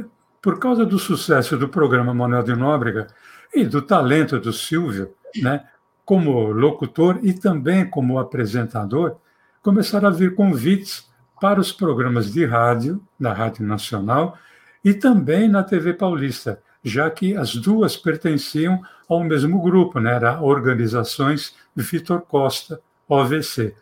por 0.40 0.61
causa 0.61 0.87
do 0.87 1.00
sucesso 1.00 1.56
do 1.56 1.68
programa 1.68 2.14
Manuel 2.14 2.44
de 2.44 2.54
Nóbrega 2.54 3.09
e 3.52 3.64
do 3.64 3.83
talento 3.83 4.38
do 4.38 4.52
Silvio, 4.52 5.12
né, 5.42 5.64
como 6.04 6.52
locutor 6.52 7.18
e 7.25 7.33
também 7.33 7.90
como 7.90 8.21
apresentador, 8.21 9.16
começaram 9.61 10.06
a 10.06 10.12
vir 10.12 10.37
convites 10.37 11.12
para 11.41 11.61
os 11.61 11.73
programas 11.73 12.33
de 12.33 12.45
rádio, 12.45 13.03
da 13.19 13.33
Rádio 13.33 13.67
Nacional, 13.67 14.38
e 14.85 14.95
também 14.95 15.49
na 15.49 15.62
TV 15.62 15.95
Paulista, 15.95 16.61
já 16.83 17.11
que 17.11 17.37
as 17.37 17.55
duas 17.55 17.97
pertenciam 17.97 18.81
ao 19.09 19.23
mesmo 19.23 19.61
grupo, 19.62 19.99
né? 20.00 20.14
Era 20.14 20.41
Organizações 20.41 21.55
Vitor 21.75 22.23
Costa, 22.23 22.81
OVC. 23.09 23.75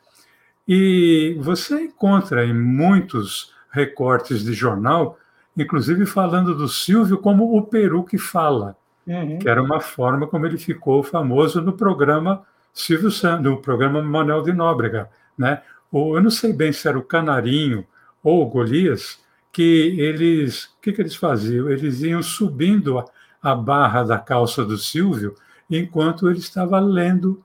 E 0.67 1.37
você 1.41 1.83
encontra 1.83 2.45
em 2.45 2.55
muitos 2.55 3.53
recortes 3.71 4.45
de 4.45 4.53
jornal 4.53 5.19
inclusive 5.57 6.07
falando 6.07 6.55
do 6.55 6.69
Silvio 6.69 7.19
como 7.19 7.57
o 7.57 7.63
Peru 7.63 8.05
que 8.05 8.19
fala, 8.19 8.77
uhum. 9.07 9.39
que 9.39 9.49
era 9.49 9.63
uma 9.63 9.81
forma 9.81 10.27
como 10.27 10.47
ele 10.47 10.59
ficou 10.59 11.03
famoso 11.03 11.61
no 11.61 11.73
programa 11.73 12.43
Silvio 12.73 13.11
Santos, 13.11 13.45
no 13.45 13.61
programa 13.61 14.03
Manuel 14.03 14.43
de 14.43 14.53
Nóbrega, 14.53 15.11
né? 15.37 15.63
Ou, 15.93 16.17
eu 16.17 16.23
não 16.23 16.31
sei 16.31 16.53
bem 16.53 16.73
se 16.73 16.89
era 16.89 16.99
o 16.99 17.05
Canarinho 17.05 17.87
ou 18.25 18.43
o 18.43 18.49
Golias, 18.49 19.21
que 19.53 20.01
eles, 20.01 20.65
o 20.65 20.81
que, 20.81 20.93
que 20.93 21.03
eles 21.03 21.15
faziam? 21.15 21.71
Eles 21.71 22.01
iam 22.01 22.23
subindo 22.23 22.99
a, 22.99 23.05
a 23.43 23.55
barra 23.55 24.03
da 24.03 24.19
calça 24.19 24.65
do 24.65 24.79
Silvio 24.79 25.35
enquanto 25.71 26.29
ele 26.29 26.39
estava 26.39 26.81
lendo 26.81 27.45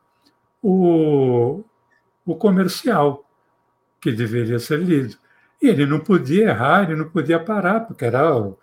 o, 0.64 1.64
o 2.26 2.36
comercial 2.36 3.30
que 4.00 4.12
deveria 4.12 4.60
ser 4.60 4.80
lido. 4.80 5.18
E 5.62 5.68
ele 5.68 5.86
não 5.86 6.00
podia 6.00 6.50
errar, 6.50 6.84
ele 6.84 6.96
não 6.96 7.10
podia 7.10 7.40
parar, 7.40 7.82
porque 7.82 8.06
era 8.06 8.36
o, 8.38 8.58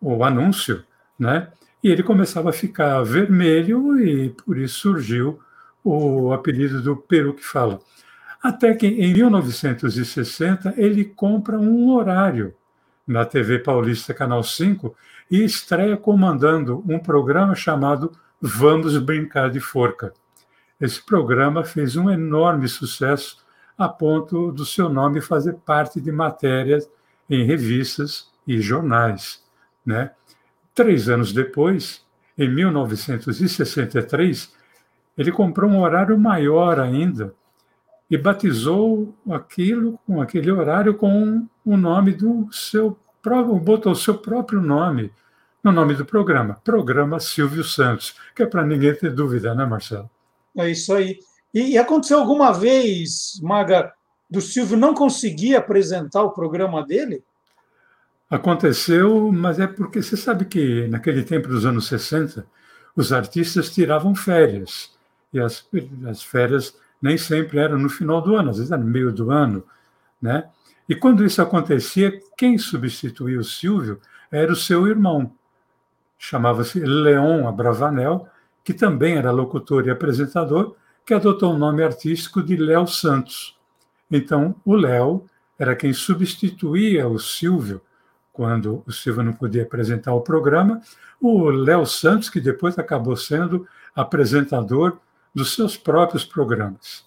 o 0.00 0.24
anúncio, 0.24 0.84
né? 1.18 1.48
e 1.82 1.88
ele 1.88 2.02
começava 2.02 2.50
a 2.50 2.52
ficar 2.52 3.02
vermelho 3.02 3.98
e 3.98 4.30
por 4.30 4.58
isso 4.58 4.80
surgiu 4.80 5.40
o 5.82 6.32
apelido 6.32 6.82
do 6.82 6.96
Peru 6.96 7.34
que 7.34 7.44
fala. 7.44 7.80
Até 8.42 8.72
que 8.72 8.86
em 8.86 9.12
1960 9.12 10.72
ele 10.78 11.04
compra 11.04 11.58
um 11.58 11.90
horário 11.90 12.54
na 13.06 13.26
TV 13.26 13.58
Paulista 13.58 14.14
Canal 14.14 14.42
5 14.42 14.96
e 15.30 15.44
estreia 15.44 15.94
comandando 15.96 16.82
um 16.88 16.98
programa 16.98 17.54
chamado 17.54 18.10
Vamos 18.40 18.96
Brincar 18.96 19.50
de 19.50 19.60
Forca. 19.60 20.14
Esse 20.80 21.04
programa 21.04 21.62
fez 21.64 21.96
um 21.96 22.08
enorme 22.08 22.66
sucesso 22.66 23.44
a 23.76 23.86
ponto 23.88 24.50
do 24.50 24.64
seu 24.64 24.88
nome 24.88 25.20
fazer 25.20 25.56
parte 25.56 26.00
de 26.00 26.10
matérias 26.10 26.88
em 27.28 27.44
revistas 27.44 28.30
e 28.46 28.58
jornais. 28.58 29.44
Né? 29.84 30.12
Três 30.74 31.10
anos 31.10 31.34
depois, 31.34 32.02
em 32.38 32.48
1963, 32.48 34.54
ele 35.18 35.30
comprou 35.30 35.70
um 35.70 35.80
horário 35.80 36.18
maior 36.18 36.80
ainda 36.80 37.34
e 38.10 38.18
batizou 38.18 39.14
aquilo 39.30 39.98
com 40.06 40.20
aquele 40.20 40.50
horário 40.50 40.94
com 40.94 41.46
o 41.64 41.76
nome 41.76 42.12
do 42.12 42.48
seu 42.52 42.98
próprio, 43.22 43.54
botou 43.56 43.92
o 43.92 43.96
seu 43.96 44.18
próprio 44.18 44.60
nome 44.60 45.12
no 45.62 45.70
nome 45.70 45.94
do 45.94 46.06
programa, 46.06 46.58
Programa 46.64 47.20
Silvio 47.20 47.62
Santos, 47.62 48.14
que 48.34 48.42
é 48.42 48.46
para 48.46 48.64
ninguém 48.64 48.94
ter 48.94 49.12
dúvida, 49.12 49.54
né, 49.54 49.64
Marcelo? 49.66 50.10
É 50.56 50.70
isso 50.70 50.92
aí. 50.94 51.18
E, 51.52 51.72
e 51.72 51.78
aconteceu 51.78 52.18
alguma 52.18 52.50
vez, 52.50 53.38
Maga, 53.42 53.92
do 54.28 54.40
Silvio 54.40 54.76
não 54.76 54.94
conseguir 54.94 55.56
apresentar 55.56 56.22
o 56.22 56.30
programa 56.30 56.84
dele? 56.84 57.22
Aconteceu, 58.30 59.30
mas 59.30 59.58
é 59.58 59.66
porque 59.66 60.02
você 60.02 60.16
sabe 60.16 60.46
que 60.46 60.88
naquele 60.88 61.22
tempo 61.22 61.48
dos 61.48 61.66
anos 61.66 61.88
60, 61.88 62.46
os 62.96 63.12
artistas 63.12 63.70
tiravam 63.70 64.14
férias. 64.14 64.92
E 65.32 65.38
as, 65.38 65.68
as 66.08 66.22
férias 66.22 66.74
nem 67.00 67.16
sempre 67.16 67.58
eram 67.58 67.78
no 67.78 67.88
final 67.88 68.20
do 68.20 68.36
ano, 68.36 68.50
às 68.50 68.56
vezes 68.56 68.72
era 68.72 68.80
no 68.80 68.88
meio 68.88 69.12
do 69.12 69.30
ano. 69.30 69.64
Né? 70.20 70.48
E 70.88 70.94
quando 70.94 71.24
isso 71.24 71.40
acontecia, 71.40 72.20
quem 72.36 72.58
substituía 72.58 73.38
o 73.38 73.44
Silvio 73.44 74.00
era 74.30 74.52
o 74.52 74.56
seu 74.56 74.86
irmão. 74.86 75.32
Chamava-se 76.18 76.80
Leon 76.80 77.48
Abravanel, 77.48 78.28
que 78.62 78.74
também 78.74 79.16
era 79.16 79.30
locutor 79.30 79.86
e 79.86 79.90
apresentador, 79.90 80.76
que 81.06 81.14
adotou 81.14 81.54
o 81.54 81.58
nome 81.58 81.82
artístico 81.82 82.42
de 82.42 82.56
Léo 82.56 82.86
Santos. 82.86 83.58
Então, 84.10 84.54
o 84.64 84.74
Léo 84.74 85.24
era 85.58 85.74
quem 85.74 85.92
substituía 85.92 87.08
o 87.08 87.18
Silvio 87.18 87.80
quando 88.32 88.82
o 88.86 88.92
Silvio 88.92 89.22
não 89.22 89.32
podia 89.32 89.62
apresentar 89.62 90.14
o 90.14 90.22
programa, 90.22 90.80
o 91.20 91.50
Léo 91.50 91.84
Santos, 91.84 92.30
que 92.30 92.40
depois 92.40 92.78
acabou 92.78 93.16
sendo 93.16 93.66
apresentador 93.94 94.98
dos 95.34 95.54
seus 95.54 95.76
próprios 95.76 96.24
programas. 96.24 97.04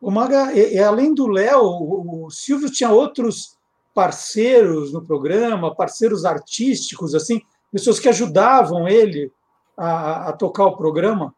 O 0.00 0.10
Maga, 0.10 0.52
e, 0.52 0.74
e 0.74 0.78
além 0.78 1.14
do 1.14 1.26
Léo, 1.26 1.62
o, 1.62 2.26
o 2.26 2.30
Silvio 2.30 2.70
tinha 2.70 2.90
outros 2.90 3.56
parceiros 3.94 4.92
no 4.92 5.02
programa, 5.02 5.74
parceiros 5.74 6.24
artísticos, 6.24 7.14
assim, 7.14 7.40
pessoas 7.72 7.98
que 7.98 8.08
ajudavam 8.08 8.86
ele 8.86 9.32
a, 9.76 10.28
a 10.28 10.32
tocar 10.32 10.66
o 10.66 10.76
programa? 10.76 11.34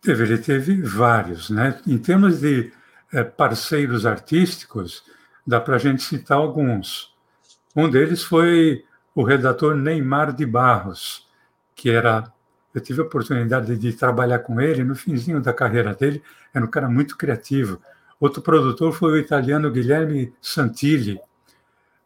Teve, 0.00 0.24
ele 0.24 0.38
teve 0.38 0.82
vários, 0.82 1.50
né? 1.50 1.80
Em 1.86 1.98
termos 1.98 2.40
de 2.40 2.72
é, 3.12 3.24
parceiros 3.24 4.06
artísticos, 4.06 5.02
dá 5.46 5.60
para 5.60 5.76
a 5.76 5.78
gente 5.78 6.02
citar 6.02 6.38
alguns. 6.38 7.14
Um 7.74 7.88
deles 7.88 8.22
foi 8.22 8.84
o 9.14 9.22
redator 9.22 9.76
Neymar 9.76 10.32
de 10.32 10.46
Barros, 10.46 11.26
que 11.74 11.90
era. 11.90 12.32
Eu 12.78 12.82
tive 12.82 13.00
a 13.02 13.04
oportunidade 13.04 13.76
de 13.76 13.92
trabalhar 13.92 14.38
com 14.38 14.60
ele 14.60 14.84
no 14.84 14.94
finzinho 14.94 15.40
da 15.40 15.52
carreira 15.52 15.92
dele, 15.94 16.22
era 16.54 16.64
um 16.64 16.70
cara 16.70 16.88
muito 16.88 17.16
criativo. 17.16 17.82
Outro 18.20 18.40
produtor 18.40 18.92
foi 18.92 19.12
o 19.12 19.16
italiano 19.16 19.70
Guilherme 19.70 20.32
Santilli. 20.40 21.20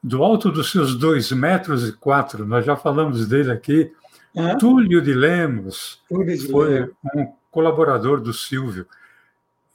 Do 0.02 0.24
alto 0.24 0.50
dos 0.50 0.70
seus 0.70 0.94
dois 0.94 1.30
metros 1.30 1.86
e 1.86 1.92
quatro, 1.92 2.46
nós 2.46 2.64
já 2.64 2.74
falamos 2.74 3.28
dele 3.28 3.52
aqui, 3.52 3.92
é? 4.34 4.56
Túlio 4.56 5.02
de 5.02 5.12
Lemos 5.12 6.00
Túlio 6.08 6.50
foi 6.50 6.70
Lemos. 6.70 6.94
um 7.14 7.32
colaborador 7.50 8.18
do 8.18 8.32
Silvio. 8.32 8.86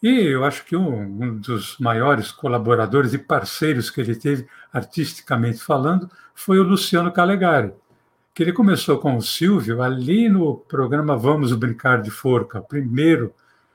E 0.02 0.10
eu 0.10 0.44
acho 0.44 0.66
que 0.66 0.76
um, 0.76 1.00
um, 1.00 1.38
dos 1.38 1.78
maiores 1.78 2.32
colaboradores 2.32 3.14
e 3.14 3.20
parceiros 3.20 3.92
que 3.92 4.02
ele 4.02 4.16
teve, 4.16 4.48
artisticamente 4.74 5.60
falando, 5.60 6.10
foi 6.34 6.58
o 6.58 6.64
Luciano 6.64 7.12
Calegari, 7.12 7.72
que 8.38 8.44
ele 8.44 8.54
começou 8.54 9.00
com 9.00 9.18
o 9.18 9.22
Silvio 9.22 9.82
ali 9.82 10.30
no 10.30 10.58
programa 10.58 11.18
Vamos 11.18 11.52
Brincar 11.54 12.04
de 12.04 12.12
Forca, 12.12 12.62
primeiro 12.62 13.34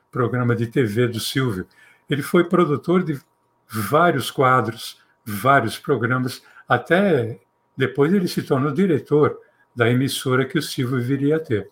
programa 0.09 0.55
de 0.55 0.69
TV 0.69 1.09
do 1.09 1.19
Silvio. 1.19 1.67
Ele 2.09 2.23
foi 2.23 2.45
produtor 2.45 3.03
de 3.03 3.21
vários 3.69 4.31
quadros, 4.31 5.01
vários 5.25 5.77
programas, 5.81 6.45
até 6.69 7.41
depois 7.77 8.15
ele 8.15 8.29
se 8.29 8.41
tornou 8.41 8.71
diretor 8.71 9.37
da 9.75 9.91
emissora 9.91 10.45
que 10.45 10.57
o 10.57 10.63
Silvio 10.63 11.03
viria 11.03 11.39
a 11.39 11.41
ter. 11.41 11.69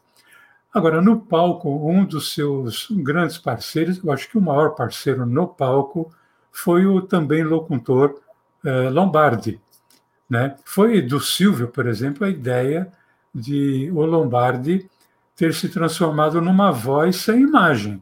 Agora, 0.75 1.01
no 1.01 1.21
palco, 1.21 1.89
um 1.89 2.05
dos 2.05 2.35
seus 2.35 2.89
grandes 2.91 3.39
parceiros, 3.39 4.03
eu 4.03 4.11
acho 4.11 4.29
que 4.29 4.37
o 4.37 4.43
maior 4.43 4.71
parceiro 4.71 5.25
no 5.25 5.47
palco, 5.47 6.13
foi 6.51 6.87
o 6.87 7.01
também 7.01 7.45
locutor 7.45 8.21
eh, 8.65 8.91
Lombardi. 8.91 9.61
Né? 10.31 10.57
Foi 10.65 11.03
do 11.03 11.21
Silvio, 11.21 11.67
por 11.69 11.89
exemplo, 11.89 12.25
a 12.25 12.31
ideia 12.31 12.91
de 13.35 13.91
o 13.93 14.05
Lombardi 14.05 14.89
ter 15.35 15.53
se 15.53 15.69
transformado 15.69 16.41
numa 16.41 16.71
voz 16.71 17.17
sem 17.17 17.43
imagem, 17.43 18.01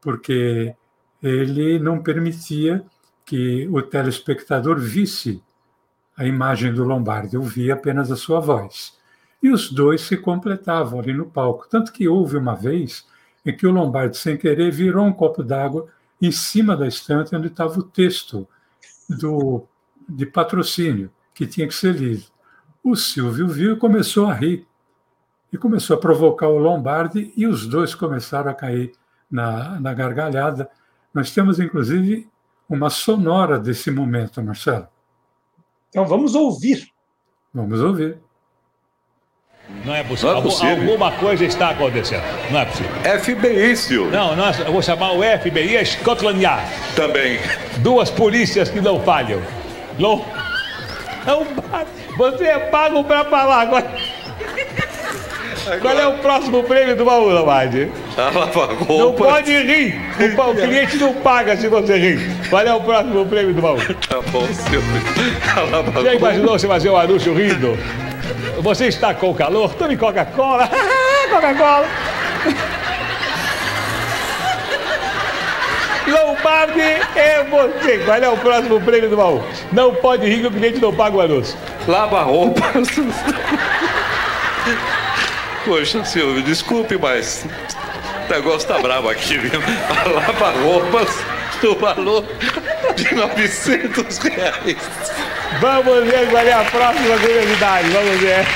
porque 0.00 0.74
ele 1.22 1.78
não 1.78 2.02
permitia 2.02 2.84
que 3.24 3.68
o 3.68 3.80
telespectador 3.80 4.78
visse 4.80 5.40
a 6.16 6.26
imagem 6.26 6.74
do 6.74 6.84
Lombardi, 6.84 7.36
ouvia 7.36 7.74
apenas 7.74 8.10
a 8.10 8.16
sua 8.16 8.40
voz 8.40 8.98
e 9.42 9.50
os 9.50 9.70
dois 9.70 10.02
se 10.02 10.16
completavam 10.16 11.00
ali 11.00 11.12
no 11.12 11.26
palco. 11.26 11.66
Tanto 11.68 11.92
que 11.92 12.08
houve 12.08 12.36
uma 12.36 12.54
vez 12.54 13.06
em 13.44 13.56
que 13.56 13.66
o 13.66 13.70
Lombardi, 13.70 14.16
sem 14.16 14.36
querer, 14.36 14.70
virou 14.70 15.04
um 15.04 15.12
copo 15.12 15.42
d'água 15.42 15.86
em 16.20 16.30
cima 16.30 16.76
da 16.76 16.86
estante 16.86 17.34
onde 17.34 17.46
estava 17.46 17.78
o 17.78 17.82
texto 17.82 18.46
do, 19.08 19.64
de 20.08 20.26
patrocínio 20.26 21.10
que 21.34 21.46
tinha 21.46 21.66
que 21.66 21.74
ser 21.74 21.94
lido. 21.94 22.24
O 22.82 22.96
Silvio 22.96 23.48
viu 23.48 23.74
e 23.74 23.78
começou 23.78 24.26
a 24.26 24.34
rir. 24.34 24.66
E 25.52 25.58
começou 25.58 25.96
a 25.96 26.00
provocar 26.00 26.48
o 26.48 26.58
Lombardi 26.58 27.32
e 27.36 27.46
os 27.46 27.66
dois 27.66 27.94
começaram 27.94 28.50
a 28.50 28.54
cair 28.54 28.92
na, 29.30 29.80
na 29.80 29.92
gargalhada. 29.92 30.70
Nós 31.12 31.32
temos, 31.32 31.58
inclusive, 31.58 32.28
uma 32.68 32.88
sonora 32.88 33.58
desse 33.58 33.90
momento, 33.90 34.40
Marcelo. 34.42 34.86
Então 35.88 36.06
vamos 36.06 36.36
ouvir. 36.36 36.88
Vamos 37.52 37.80
ouvir. 37.80 38.18
Não 39.84 39.94
é 39.94 40.04
possível. 40.04 40.32
Não 40.32 40.38
é 40.38 40.42
possível. 40.42 40.80
Alguma 40.82 41.12
coisa 41.12 41.44
está 41.44 41.70
acontecendo. 41.70 42.22
Não 42.50 42.60
é 42.60 42.64
possível. 42.66 42.92
FBI, 43.20 43.76
senhor. 43.76 44.10
Não, 44.10 44.36
nós, 44.36 44.58
eu 44.58 44.72
vou 44.72 44.82
chamar 44.82 45.12
o 45.12 45.22
FBI 45.22 45.72
e 45.72 45.78
a 45.78 45.84
Scotland 45.84 46.40
Yard. 46.40 46.70
Também. 46.94 47.38
Duas 47.82 48.10
polícias 48.10 48.68
que 48.68 48.80
não 48.80 49.00
falham. 49.00 49.40
Não. 49.98 50.24
Não 51.26 51.46
Você 52.16 52.44
é 52.44 52.58
pago 52.58 53.04
para 53.04 53.24
falar 53.24 53.62
agora. 53.62 53.90
Qual 55.80 55.98
é 55.98 56.06
o 56.06 56.18
próximo 56.18 56.62
prêmio 56.64 56.96
do 56.96 57.04
baú, 57.04 57.28
Lombardi? 57.28 57.90
Não 58.88 59.12
pode 59.12 59.52
rir. 59.52 60.00
O, 60.18 60.50
o, 60.50 60.54
cliente 60.54 60.96
não 60.96 61.14
paga 61.14 61.56
se 61.56 61.68
você 61.68 61.96
rir. 61.96 62.48
Qual 62.48 62.62
é 62.62 62.74
o 62.74 62.80
próximo 62.80 63.24
prêmio 63.26 63.54
do 63.54 63.62
baú? 63.62 63.78
Tá 64.08 64.20
bom, 64.30 64.46
senhor. 64.46 64.82
Já 66.02 66.14
imaginou 66.14 66.58
você 66.58 66.66
fazer 66.66 66.90
um 66.90 66.96
anúncio 66.96 67.34
rindo? 67.34 67.78
Você 68.60 68.86
está 68.86 69.14
com 69.14 69.34
calor? 69.34 69.74
Tome 69.74 69.96
Coca-Cola. 69.96 70.68
Coca-Cola. 71.30 71.86
Lombardi 76.10 76.80
é 76.80 77.44
você. 77.44 77.98
Qual 77.98 78.16
é 78.16 78.28
o 78.28 78.36
próximo 78.36 78.80
prêmio 78.80 79.10
do 79.10 79.16
baú? 79.16 79.42
Não 79.72 79.94
pode 79.94 80.26
rir 80.26 80.40
que 80.40 80.46
o 80.46 80.50
cliente 80.50 80.80
não 80.80 80.94
paga 80.94 81.16
o 81.16 81.20
anúncio. 81.20 81.56
Lava 81.86 82.22
roupas. 82.22 82.88
Poxa, 85.64 86.04
Silvio, 86.04 86.42
desculpe, 86.42 86.96
mas 86.96 87.46
o 88.28 88.32
negócio 88.32 88.66
tá 88.66 88.78
bravo 88.78 89.08
aqui, 89.08 89.38
viu? 89.38 89.60
Lava 90.14 90.50
roupas 90.62 91.16
do 91.60 91.76
valor 91.76 92.24
de 92.96 93.14
900 93.14 94.18
reais. 94.18 94.76
Vamos 95.60 96.04
ver 96.04 96.30
qual 96.30 96.46
é 96.46 96.52
a 96.52 96.64
próxima 96.64 97.18
curiosidade. 97.18 97.90
Vamos 97.90 98.20
ver. 98.20 98.46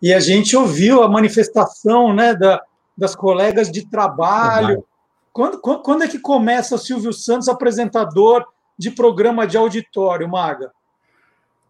E 0.00 0.14
a 0.14 0.20
gente 0.20 0.56
ouviu 0.56 1.02
a 1.02 1.08
manifestação 1.08 2.14
né, 2.14 2.34
da, 2.34 2.62
das 2.96 3.14
colegas 3.14 3.70
de 3.70 3.88
trabalho. 3.88 4.84
Quando, 5.32 5.58
quando 5.58 6.02
é 6.02 6.08
que 6.08 6.18
começa 6.18 6.74
o 6.74 6.78
Silvio 6.78 7.12
Santos, 7.12 7.48
apresentador 7.48 8.46
de 8.78 8.90
programa 8.90 9.46
de 9.46 9.56
auditório, 9.56 10.28
Maga? 10.28 10.70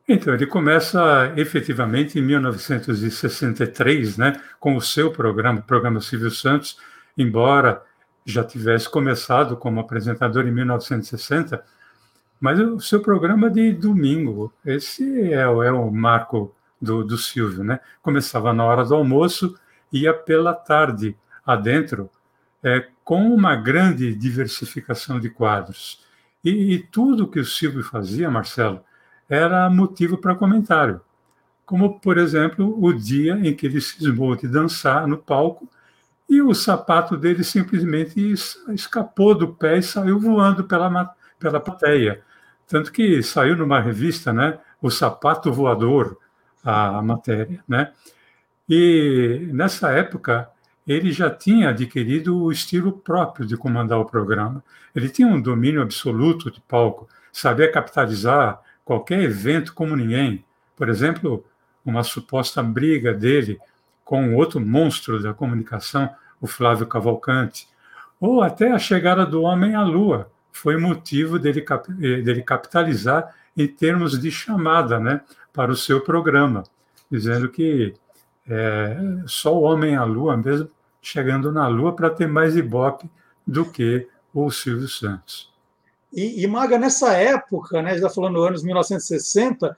Então, 0.09 0.35
ele 0.35 0.47
começa 0.47 1.33
efetivamente 1.37 2.19
em 2.19 2.23
1963, 2.23 4.17
né, 4.17 4.41
com 4.59 4.75
o 4.77 4.81
seu 4.81 5.13
programa, 5.13 5.61
o 5.61 5.63
programa 5.63 6.01
Silvio 6.01 6.31
Santos, 6.31 6.79
embora 7.17 7.83
já 8.25 8.43
tivesse 8.43 8.89
começado 8.89 9.57
como 9.57 9.81
apresentador 9.81 10.47
em 10.47 10.51
1960, 10.51 11.65
mas 12.41 12.59
o 12.59 12.81
seu 12.81 13.01
programa 13.01 13.51
de 13.51 13.73
domingo, 13.73 14.53
esse 14.65 15.33
é, 15.33 15.43
é 15.43 15.73
o 15.73 15.91
marco 15.91 16.55
do, 16.81 17.05
do 17.05 17.19
Silvio, 17.19 17.63
né? 17.63 17.81
Começava 18.03 18.53
na 18.53 18.65
hora 18.65 18.85
do 18.85 18.95
almoço, 18.95 19.59
ia 19.93 20.15
pela 20.15 20.55
tarde 20.55 21.17
adentro, 21.45 22.11
é, 22.63 22.87
com 23.05 23.35
uma 23.35 23.57
grande 23.57 24.15
diversificação 24.15 25.19
de 25.19 25.31
quadros. 25.31 26.05
E, 26.45 26.75
e 26.75 26.79
tudo 26.79 27.29
que 27.29 27.41
o 27.41 27.45
Silvio 27.45 27.83
fazia, 27.83 28.31
Marcelo, 28.31 28.81
era 29.29 29.69
motivo 29.71 30.19
para 30.19 30.35
comentário. 30.35 31.01
Como, 31.65 32.01
por 32.01 32.19
exemplo, 32.19 32.77
o 32.83 32.93
dia 32.93 33.35
em 33.35 33.55
que 33.55 33.67
ele 33.67 33.81
cismou 33.81 34.35
de 34.35 34.49
dançar 34.49 35.07
no 35.07 35.17
palco 35.17 35.69
e 36.29 36.41
o 36.41 36.55
sapato 36.55 37.17
dele 37.17 37.43
simplesmente 37.43 38.33
escapou 38.69 39.35
do 39.35 39.49
pé 39.49 39.79
e 39.79 39.83
saiu 39.83 40.19
voando 40.19 40.65
pela, 40.65 41.15
pela 41.39 41.61
plateia. 41.61 42.23
Tanto 42.69 42.93
que 42.93 43.21
saiu 43.21 43.57
numa 43.57 43.81
revista, 43.81 44.33
né, 44.33 44.59
O 44.81 44.91
Sapato 44.91 45.53
Voador, 45.53 46.17
a 46.65 47.03
matéria, 47.03 47.63
né? 47.69 47.93
E 48.69 49.49
nessa 49.53 49.91
época 49.91 50.49
ele 50.87 51.13
já 51.13 51.31
tinha 51.31 51.71
adquirido 51.71 52.43
o 52.43 52.51
estilo 52.51 52.93
próprio 52.93 53.47
de 53.47 53.57
comandar 53.57 53.99
o 53.99 54.05
programa. 54.05 54.63
Ele 54.95 55.09
tinha 55.09 55.29
um 55.29 55.41
domínio 55.41 55.83
absoluto 55.83 56.51
de 56.51 56.61
palco, 56.61 57.09
sabia 57.33 57.71
capitalizar 57.71 58.61
qualquer 58.85 59.23
evento 59.23 59.73
como 59.73 59.95
ninguém. 59.95 60.45
Por 60.77 60.89
exemplo, 60.89 61.45
uma 61.85 62.03
suposta 62.03 62.63
briga 62.63 63.15
dele 63.15 63.59
com 64.05 64.35
outro 64.35 64.61
monstro 64.61 65.23
da 65.23 65.33
comunicação, 65.33 66.11
o 66.41 66.47
Flávio 66.47 66.87
Cavalcante, 66.87 67.69
ou 68.19 68.43
até 68.43 68.73
a 68.73 68.79
chegada 68.79 69.25
do 69.25 69.43
homem 69.43 69.75
à 69.75 69.83
Lua, 69.83 70.31
foi 70.51 70.77
motivo 70.77 71.39
dele, 71.39 71.65
eh, 72.03 72.21
dele 72.21 72.43
capitalizar 72.43 73.33
em 73.57 73.67
termos 73.67 74.19
de 74.19 74.31
chamada 74.31 74.99
né, 74.99 75.21
para 75.53 75.71
o 75.71 75.77
seu 75.77 76.01
programa, 76.01 76.63
dizendo 77.11 77.49
que 77.49 77.95
é, 78.49 78.97
só 79.27 79.57
o 79.57 79.63
homem 79.63 79.97
à 79.97 80.05
Lua 80.05 80.37
mesmo 80.37 80.69
chegando 81.03 81.51
na 81.51 81.67
Lua 81.67 81.95
para 81.95 82.11
ter 82.11 82.27
mais 82.27 82.57
ibope 82.57 83.11
do 83.47 83.65
que 83.65 84.07
o 84.35 84.51
Silvio 84.51 84.89
Santos. 84.89 85.51
E, 86.13 86.43
e 86.43 86.47
Maga, 86.47 86.79
nessa 86.79 87.13
época, 87.15 87.81
né, 87.83 87.97
já 87.97 88.09
tá 88.09 88.15
falando 88.15 88.43
anos 88.43 88.63
1960, 88.63 89.77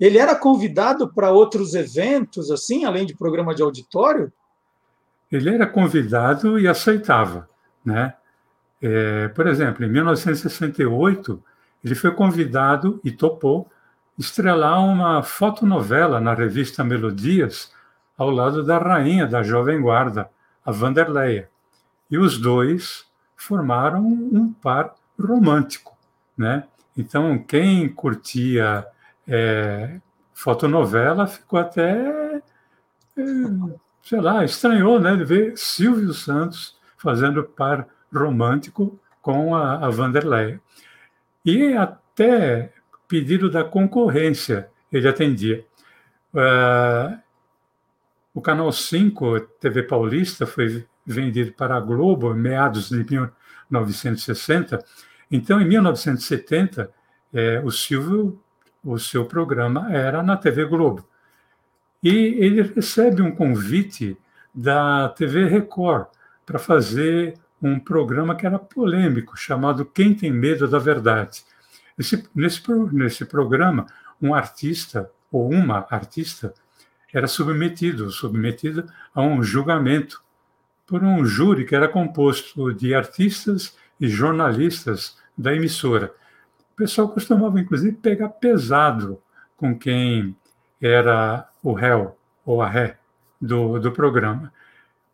ele 0.00 0.18
era 0.18 0.34
convidado 0.34 1.12
para 1.12 1.30
outros 1.30 1.74
eventos, 1.74 2.50
assim, 2.50 2.84
além 2.84 3.06
de 3.06 3.14
programa 3.14 3.54
de 3.54 3.62
auditório? 3.62 4.32
Ele 5.30 5.50
era 5.50 5.66
convidado 5.66 6.58
e 6.58 6.66
aceitava, 6.66 7.48
né? 7.84 8.14
É, 8.82 9.28
por 9.28 9.46
exemplo, 9.46 9.84
em 9.84 9.88
1968, 9.88 11.42
ele 11.84 11.94
foi 11.94 12.10
convidado 12.12 12.98
e 13.04 13.12
topou 13.12 13.70
estrelar 14.18 14.82
uma 14.82 15.22
fotonovela 15.22 16.20
na 16.20 16.32
revista 16.32 16.82
Melodias 16.82 17.72
ao 18.16 18.30
lado 18.30 18.64
da 18.64 18.78
rainha 18.78 19.26
da 19.26 19.42
Jovem 19.42 19.80
Guarda, 19.80 20.30
a 20.64 20.70
Vanderleia. 20.70 21.50
E 22.10 22.16
os 22.16 22.38
dois 22.38 23.04
formaram 23.36 24.06
um 24.06 24.52
par 24.52 24.94
romântico, 25.20 25.96
né? 26.36 26.64
Então, 26.96 27.38
quem 27.38 27.88
curtia 27.88 28.86
é, 29.26 30.00
fotonovela 30.32 31.26
ficou 31.26 31.58
até, 31.58 32.40
é, 33.16 33.22
sei 34.02 34.20
lá, 34.20 34.44
estranhou, 34.44 35.00
né, 35.00 35.16
de 35.16 35.24
ver 35.24 35.58
Silvio 35.58 36.14
Santos 36.14 36.78
fazendo 36.96 37.42
par 37.42 37.86
romântico 38.12 38.98
com 39.20 39.54
a, 39.54 39.86
a 39.86 39.90
Vanderleia. 39.90 40.60
E 41.44 41.74
até 41.74 42.72
pedido 43.06 43.50
da 43.50 43.62
concorrência 43.62 44.68
ele 44.90 45.08
atendia. 45.08 45.64
Uh, 46.32 47.18
o 48.32 48.40
Canal 48.40 48.72
5, 48.72 49.40
TV 49.60 49.82
Paulista, 49.84 50.46
foi 50.46 50.86
vendido 51.06 51.52
para 51.52 51.76
a 51.76 51.80
Globo 51.80 52.34
em 52.34 52.38
meados 52.38 52.88
de 52.88 52.96
1960. 52.96 54.84
Então, 55.30 55.60
em 55.60 55.66
1970, 55.66 56.90
é, 57.32 57.60
o 57.64 57.70
Silvio, 57.70 58.40
o 58.82 58.98
seu 58.98 59.24
programa 59.24 59.92
era 59.92 60.22
na 60.22 60.36
TV 60.36 60.64
Globo. 60.64 61.06
E 62.02 62.08
ele 62.10 62.62
recebe 62.62 63.22
um 63.22 63.34
convite 63.34 64.16
da 64.54 65.08
TV 65.10 65.46
Record 65.46 66.06
para 66.44 66.58
fazer 66.58 67.34
um 67.66 67.80
programa 67.80 68.36
que 68.36 68.46
era 68.46 68.58
polêmico, 68.58 69.36
chamado 69.36 69.86
Quem 69.86 70.14
Tem 70.14 70.30
Medo 70.30 70.68
da 70.68 70.78
Verdade. 70.78 71.42
Esse, 71.98 72.28
nesse, 72.34 72.62
nesse 72.92 73.24
programa, 73.24 73.86
um 74.20 74.34
artista 74.34 75.10
ou 75.32 75.50
uma 75.50 75.86
artista 75.90 76.52
era 77.12 77.26
submetido, 77.26 78.10
submetida 78.10 78.86
a 79.14 79.22
um 79.22 79.42
julgamento 79.42 80.22
por 80.86 81.02
um 81.02 81.24
júri 81.24 81.64
que 81.64 81.74
era 81.74 81.88
composto 81.88 82.74
de 82.74 82.94
artistas 82.94 83.76
e 83.98 84.08
jornalistas 84.08 85.16
da 85.36 85.54
emissora. 85.54 86.12
O 86.72 86.76
pessoal 86.76 87.08
costumava, 87.08 87.58
inclusive, 87.58 87.96
pegar 87.96 88.28
pesado 88.28 89.22
com 89.56 89.78
quem 89.78 90.36
era 90.82 91.48
o 91.62 91.72
réu 91.72 92.18
ou 92.44 92.60
a 92.60 92.68
ré 92.68 92.98
do, 93.40 93.78
do 93.78 93.90
programa. 93.90 94.52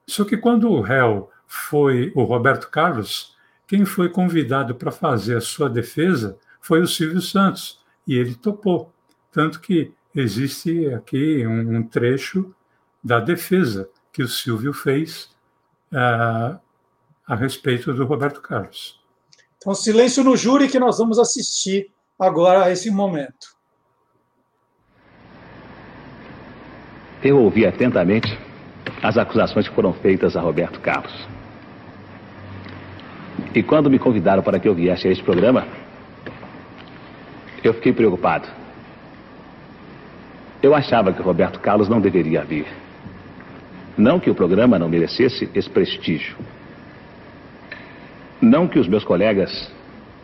Só 0.04 0.24
que 0.24 0.36
quando 0.36 0.68
o 0.68 0.80
réu 0.80 1.30
foi 1.52 2.12
o 2.14 2.22
Roberto 2.22 2.70
Carlos, 2.70 3.34
quem 3.66 3.84
foi 3.84 4.08
convidado 4.08 4.72
para 4.76 4.92
fazer 4.92 5.36
a 5.36 5.40
sua 5.40 5.68
defesa 5.68 6.38
foi 6.60 6.80
o 6.80 6.86
Silvio 6.86 7.20
Santos, 7.20 7.80
e 8.06 8.14
ele 8.14 8.36
topou. 8.36 8.92
Tanto 9.32 9.60
que 9.60 9.92
existe 10.14 10.86
aqui 10.94 11.44
um, 11.44 11.78
um 11.78 11.82
trecho 11.82 12.54
da 13.02 13.18
defesa 13.18 13.90
que 14.12 14.22
o 14.22 14.28
Silvio 14.28 14.72
fez 14.72 15.28
uh, 15.92 16.56
a 17.26 17.34
respeito 17.34 17.92
do 17.92 18.04
Roberto 18.04 18.40
Carlos. 18.40 19.00
Então, 19.56 19.74
silêncio 19.74 20.22
no 20.22 20.36
júri 20.36 20.68
que 20.68 20.78
nós 20.78 20.98
vamos 20.98 21.18
assistir 21.18 21.90
agora 22.16 22.66
a 22.66 22.70
esse 22.70 22.92
momento. 22.92 23.56
Eu 27.24 27.38
ouvi 27.38 27.66
atentamente 27.66 28.28
as 29.02 29.18
acusações 29.18 29.68
que 29.68 29.74
foram 29.74 29.92
feitas 29.92 30.36
a 30.36 30.40
Roberto 30.40 30.80
Carlos. 30.80 31.39
E 33.54 33.62
quando 33.62 33.90
me 33.90 33.98
convidaram 33.98 34.42
para 34.42 34.60
que 34.60 34.68
eu 34.68 34.74
viesse 34.74 35.08
a 35.08 35.10
este 35.10 35.24
programa, 35.24 35.66
eu 37.64 37.74
fiquei 37.74 37.92
preocupado. 37.92 38.48
Eu 40.62 40.74
achava 40.74 41.12
que 41.12 41.22
Roberto 41.22 41.58
Carlos 41.58 41.88
não 41.88 42.00
deveria 42.00 42.44
vir. 42.44 42.66
Não 43.96 44.20
que 44.20 44.30
o 44.30 44.34
programa 44.34 44.78
não 44.78 44.88
merecesse 44.88 45.48
esse 45.54 45.68
prestígio. 45.68 46.36
Não 48.40 48.68
que 48.68 48.78
os 48.78 48.86
meus 48.86 49.04
colegas, 49.04 49.70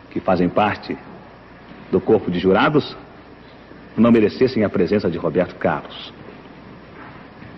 que 0.09 0.19
fazem 0.19 0.47
parte 0.47 0.97
do 1.91 1.99
corpo 1.99 2.31
de 2.31 2.39
jurados, 2.39 2.95
não 3.95 4.11
merecessem 4.11 4.63
a 4.63 4.69
presença 4.69 5.09
de 5.09 5.17
Roberto 5.17 5.55
Carlos. 5.55 6.13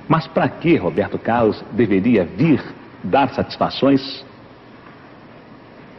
Mas 0.08 0.26
para 0.28 0.50
que 0.50 0.76
Roberto 0.76 1.20
Carlos 1.20 1.64
deveria 1.72 2.26
vir 2.26 2.64
dar 3.04 3.30
satisfações 3.30 4.26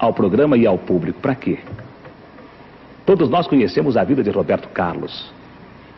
ao 0.01 0.15
programa 0.15 0.57
e 0.57 0.67
ao 0.67 0.79
público? 0.79 1.21
Para 1.21 1.35
quê? 1.35 1.59
Todos 3.05 3.29
nós 3.29 3.47
conhecemos 3.47 3.99
a 3.99 4.03
vida 4.03 4.23
de 4.23 4.31
Roberto 4.31 4.69
Carlos. 4.71 5.31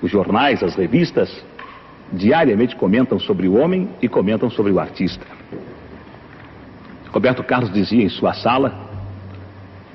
Os 0.02 0.10
jornais, 0.10 0.60
as 0.60 0.74
revistas, 0.74 1.30
diariamente 2.12 2.74
comentam 2.74 3.20
sobre 3.20 3.46
o 3.46 3.54
homem 3.54 3.88
e 4.02 4.08
comentam 4.08 4.50
sobre 4.50 4.72
o 4.72 4.80
artista. 4.80 5.24
Roberto 7.12 7.44
Carlos 7.44 7.72
dizia 7.72 8.02
em 8.02 8.08
sua 8.08 8.34
sala, 8.34 8.74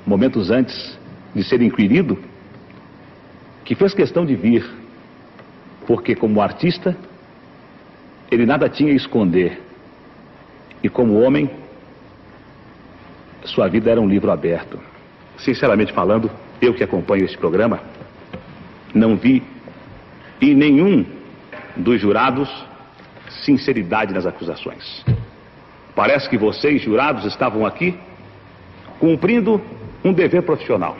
momentos 0.06 0.50
antes 0.50 0.98
de 1.34 1.44
ser 1.44 1.60
inquirido, 1.60 2.18
que 3.62 3.74
fez 3.74 3.92
questão 3.92 4.24
de 4.24 4.34
vir, 4.34 4.64
porque 5.86 6.14
como 6.14 6.40
artista, 6.40 6.96
ele 8.30 8.46
nada 8.46 8.70
tinha 8.70 8.92
a 8.92 8.96
esconder. 8.96 9.60
E 10.82 10.88
como 10.88 11.20
homem, 11.20 11.50
sua 13.48 13.68
vida 13.68 13.90
era 13.90 14.00
um 14.00 14.08
livro 14.08 14.30
aberto. 14.30 14.78
Sinceramente 15.38 15.92
falando, 15.92 16.30
eu 16.60 16.74
que 16.74 16.82
acompanho 16.82 17.24
este 17.24 17.38
programa, 17.38 17.80
não 18.94 19.16
vi 19.16 19.42
em 20.40 20.54
nenhum 20.54 21.04
dos 21.76 22.00
jurados 22.00 22.48
sinceridade 23.44 24.12
nas 24.12 24.26
acusações. 24.26 25.04
Parece 25.94 26.28
que 26.28 26.36
vocês, 26.36 26.82
jurados, 26.82 27.24
estavam 27.24 27.66
aqui 27.66 27.98
cumprindo 28.98 29.60
um 30.04 30.12
dever 30.12 30.42
profissional. 30.42 30.96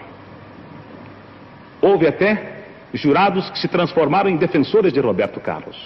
Houve 1.80 2.06
até 2.06 2.64
jurados 2.94 3.48
que 3.50 3.58
se 3.58 3.68
transformaram 3.68 4.30
em 4.30 4.37
defensores 4.37 4.92
de 4.92 5.00
Roberto 5.00 5.40
Carlos. 5.40 5.76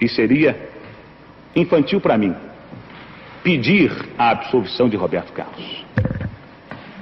E 0.00 0.08
seria 0.08 0.70
infantil 1.54 2.00
para 2.00 2.18
mim 2.18 2.34
pedir 3.46 3.92
a 4.18 4.30
absolvição 4.30 4.88
de 4.88 4.96
Roberto 4.96 5.32
Carlos. 5.32 5.86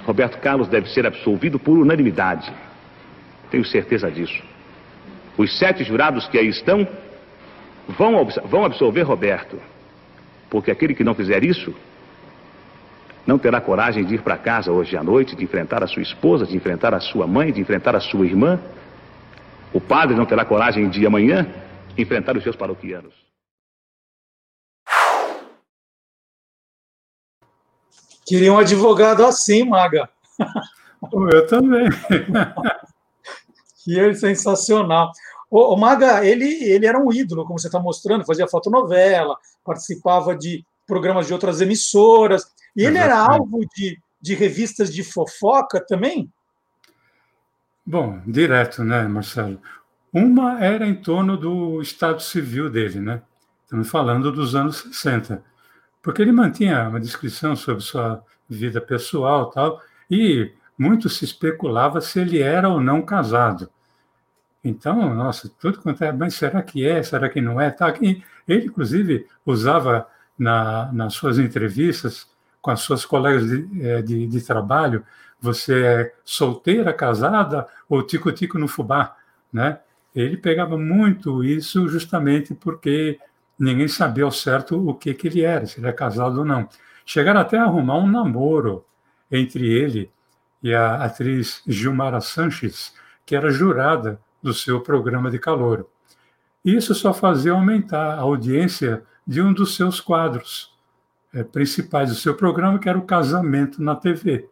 Roberto 0.04 0.38
Carlos 0.42 0.68
deve 0.68 0.90
ser 0.90 1.06
absolvido 1.06 1.58
por 1.58 1.78
unanimidade. 1.78 2.52
Tenho 3.50 3.64
certeza 3.64 4.10
disso. 4.10 4.42
Os 5.38 5.58
sete 5.58 5.82
jurados 5.84 6.28
que 6.28 6.36
aí 6.36 6.48
estão 6.48 6.86
vão, 7.88 8.28
vão 8.44 8.62
absolver 8.62 9.00
Roberto. 9.04 9.58
Porque 10.50 10.70
aquele 10.70 10.94
que 10.94 11.02
não 11.02 11.14
fizer 11.14 11.42
isso 11.42 11.74
não 13.26 13.38
terá 13.38 13.58
coragem 13.58 14.04
de 14.04 14.16
ir 14.16 14.20
para 14.20 14.36
casa 14.36 14.70
hoje 14.70 14.98
à 14.98 15.02
noite, 15.02 15.34
de 15.34 15.44
enfrentar 15.44 15.82
a 15.82 15.86
sua 15.86 16.02
esposa, 16.02 16.44
de 16.44 16.54
enfrentar 16.54 16.92
a 16.92 17.00
sua 17.00 17.26
mãe, 17.26 17.52
de 17.52 17.62
enfrentar 17.62 17.96
a 17.96 18.00
sua 18.00 18.26
irmã. 18.26 18.60
O 19.72 19.80
padre 19.80 20.14
não 20.14 20.26
terá 20.26 20.44
coragem 20.44 20.90
de 20.90 21.06
amanhã 21.06 21.46
enfrentar 21.96 22.36
os 22.36 22.42
seus 22.42 22.54
paroquianos. 22.54 23.23
Queria 28.26 28.52
um 28.52 28.58
advogado 28.58 29.24
assim, 29.24 29.64
Maga. 29.64 30.08
Eu 31.12 31.46
também. 31.46 31.88
que 33.84 34.00
é 34.00 34.14
sensacional. 34.14 35.12
O, 35.50 35.74
o, 35.74 35.76
Maga, 35.76 36.24
ele, 36.24 36.46
ele 36.64 36.86
era 36.86 36.98
um 36.98 37.12
ídolo, 37.12 37.44
como 37.44 37.58
você 37.58 37.68
está 37.68 37.78
mostrando, 37.78 38.24
fazia 38.24 38.48
fotonovela, 38.48 39.36
participava 39.62 40.34
de 40.34 40.64
programas 40.86 41.26
de 41.26 41.32
outras 41.32 41.60
emissoras, 41.60 42.44
e 42.74 42.84
ele 42.84 42.98
Exatamente. 42.98 43.04
era 43.04 43.34
alvo 43.34 43.60
de, 43.76 43.98
de 44.20 44.34
revistas 44.34 44.92
de 44.92 45.04
fofoca 45.04 45.84
também? 45.86 46.32
Bom, 47.86 48.20
direto, 48.26 48.82
né, 48.82 49.06
Marcelo? 49.06 49.60
Uma 50.12 50.64
era 50.64 50.86
em 50.86 50.94
torno 50.94 51.36
do 51.36 51.82
estado 51.82 52.22
civil 52.22 52.70
dele, 52.70 53.00
né? 53.00 53.22
Estamos 53.64 53.90
falando 53.90 54.32
dos 54.32 54.54
anos 54.54 54.88
60 54.92 55.42
porque 56.04 56.20
ele 56.20 56.30
mantinha 56.32 56.86
uma 56.86 57.00
descrição 57.00 57.56
sobre 57.56 57.82
sua 57.82 58.22
vida 58.46 58.78
pessoal 58.78 59.50
tal, 59.50 59.80
e 60.10 60.52
muito 60.76 61.08
se 61.08 61.24
especulava 61.24 61.98
se 62.02 62.20
ele 62.20 62.40
era 62.40 62.68
ou 62.68 62.78
não 62.78 63.00
casado. 63.00 63.70
Então, 64.62 65.14
nossa, 65.14 65.50
tudo 65.58 65.80
quanto 65.80 66.04
é, 66.04 66.12
mas 66.12 66.34
será 66.34 66.62
que 66.62 66.86
é, 66.86 67.02
será 67.02 67.28
que 67.30 67.40
não 67.40 67.58
é? 67.58 67.70
Tá, 67.70 67.94
ele, 68.00 68.66
inclusive, 68.66 69.26
usava 69.46 70.06
na, 70.38 70.92
nas 70.92 71.14
suas 71.14 71.38
entrevistas 71.38 72.28
com 72.60 72.70
as 72.70 72.80
suas 72.80 73.06
colegas 73.06 73.48
de, 73.48 73.86
é, 73.86 74.02
de, 74.02 74.26
de 74.26 74.40
trabalho, 74.42 75.04
você 75.40 75.84
é 75.84 76.14
solteira, 76.22 76.92
casada 76.92 77.66
ou 77.88 78.02
tico-tico 78.02 78.58
no 78.58 78.68
fubá, 78.68 79.16
né? 79.52 79.80
Ele 80.14 80.36
pegava 80.36 80.78
muito 80.78 81.42
isso 81.42 81.88
justamente 81.88 82.54
porque 82.54 83.18
ninguém 83.58 83.88
sabia 83.88 84.24
ao 84.24 84.30
certo 84.30 84.88
o 84.88 84.94
que, 84.94 85.14
que 85.14 85.28
ele 85.28 85.42
era, 85.42 85.66
se 85.66 85.78
ele 85.78 85.86
era 85.86 85.96
casado 85.96 86.38
ou 86.38 86.44
não. 86.44 86.68
Chegaram 87.04 87.40
até 87.40 87.58
a 87.58 87.64
arrumar 87.64 87.98
um 87.98 88.06
namoro 88.06 88.84
entre 89.30 89.66
ele 89.66 90.10
e 90.62 90.74
a 90.74 91.04
atriz 91.04 91.62
Gilmara 91.66 92.20
Sanches, 92.20 92.94
que 93.26 93.36
era 93.36 93.50
jurada 93.50 94.20
do 94.42 94.54
seu 94.54 94.80
programa 94.80 95.30
de 95.30 95.38
calor. 95.38 95.86
Isso 96.64 96.94
só 96.94 97.12
fazia 97.12 97.52
aumentar 97.52 98.14
a 98.14 98.20
audiência 98.20 99.02
de 99.26 99.42
um 99.42 99.52
dos 99.52 99.76
seus 99.76 100.00
quadros 100.00 100.74
é, 101.32 101.42
principais 101.42 102.08
do 102.10 102.14
seu 102.14 102.34
programa, 102.34 102.78
que 102.78 102.88
era 102.88 102.98
o 102.98 103.04
Casamento 103.04 103.82
na 103.82 103.94
TV. 103.94 104.48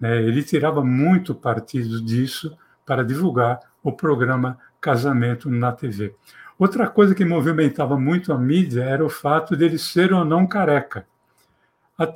É, 0.00 0.08
né, 0.08 0.22
ele 0.22 0.42
tirava 0.42 0.84
muito 0.84 1.34
partido 1.34 2.02
disso 2.02 2.56
para 2.84 3.04
divulgar 3.04 3.60
o 3.82 3.92
programa 3.92 4.58
Casamento 4.80 5.50
na 5.50 5.72
TV. 5.72 6.14
Outra 6.58 6.88
coisa 6.88 7.14
que 7.14 7.24
movimentava 7.24 7.98
muito 7.98 8.32
a 8.32 8.38
mídia 8.38 8.82
era 8.82 9.04
o 9.04 9.10
fato 9.10 9.56
dele 9.56 9.78
ser 9.78 10.12
ou 10.12 10.24
não 10.24 10.46
careca. 10.46 11.06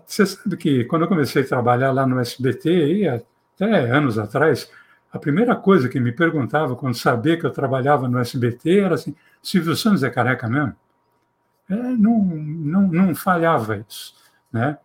Você 0.07 0.26
sabe 0.26 0.57
que 0.57 0.85
quando 0.85 1.03
eu 1.03 1.09
comecei 1.09 1.42
a 1.42 1.46
trabalhar 1.46 1.92
lá 1.92 2.07
no 2.07 2.18
SBT, 2.20 3.24
até 3.55 3.90
anos 3.90 4.18
atrás, 4.18 4.70
a 5.12 5.18
primeira 5.18 5.57
coisa 5.57 5.88
que 5.88 5.98
me 5.98 6.12
perguntava 6.12 6.76
quando 6.76 6.94
sabia 6.94 7.38
que 7.38 7.44
eu 7.44 7.50
trabalhava 7.50 8.09
no 8.09 8.18
SBT 8.18 8.81
era 8.81 8.94
assim: 8.94 9.14
Silvio 9.42 9.74
Santos 9.76 10.03
é 10.03 10.11
careca 10.11 10.48
mesmo? 10.48 10.74
É, 11.68 11.74
não, 11.74 12.18
não, 12.24 12.83
não 12.88 13.14
falhava 13.14 13.85
isso. 13.88 14.14
Né? 14.53 14.76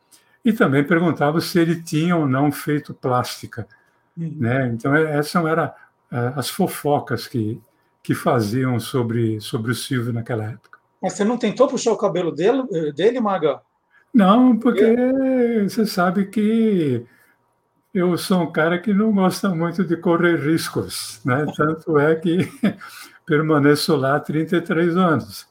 E 0.43 0.53
também 0.53 0.83
perguntava 0.83 1.41
se 1.41 1.59
ele 1.59 1.81
tinha 1.81 2.15
ou 2.15 2.27
não 2.27 2.51
feito 2.51 2.93
plástica. 2.93 3.67
Uhum. 4.17 4.35
Né? 4.39 4.67
Então, 4.67 4.95
essas 4.95 5.43
eram 5.45 5.71
as 6.11 6.49
fofocas 6.49 7.27
que, 7.27 7.59
que 8.05 8.13
faziam 8.13 8.79
sobre, 8.79 9.41
sobre 9.41 9.71
o 9.71 9.75
Silvio 9.75 10.13
naquela 10.13 10.45
época. 10.45 10.77
Mas 11.01 11.13
você 11.13 11.23
não 11.23 11.39
tentou 11.39 11.67
puxar 11.67 11.91
o 11.91 11.97
cabelo 11.97 12.31
dele, 12.31 12.61
dele 12.93 13.19
Maga? 13.19 13.61
Não, 14.13 14.55
porque 14.59 14.95
você 15.63 15.87
sabe 15.87 16.27
que 16.27 17.03
eu 17.91 18.15
sou 18.15 18.41
um 18.41 18.51
cara 18.51 18.77
que 18.77 18.93
não 18.93 19.11
gosta 19.11 19.49
muito 19.49 19.83
de 19.83 19.97
correr 19.97 20.35
riscos, 20.35 21.19
né? 21.25 21.47
Tanto 21.57 21.97
é 21.97 22.15
que 22.15 22.47
permaneço 23.25 23.95
lá 23.95 24.17
há 24.17 24.19
33 24.19 24.95
anos. 24.95 25.47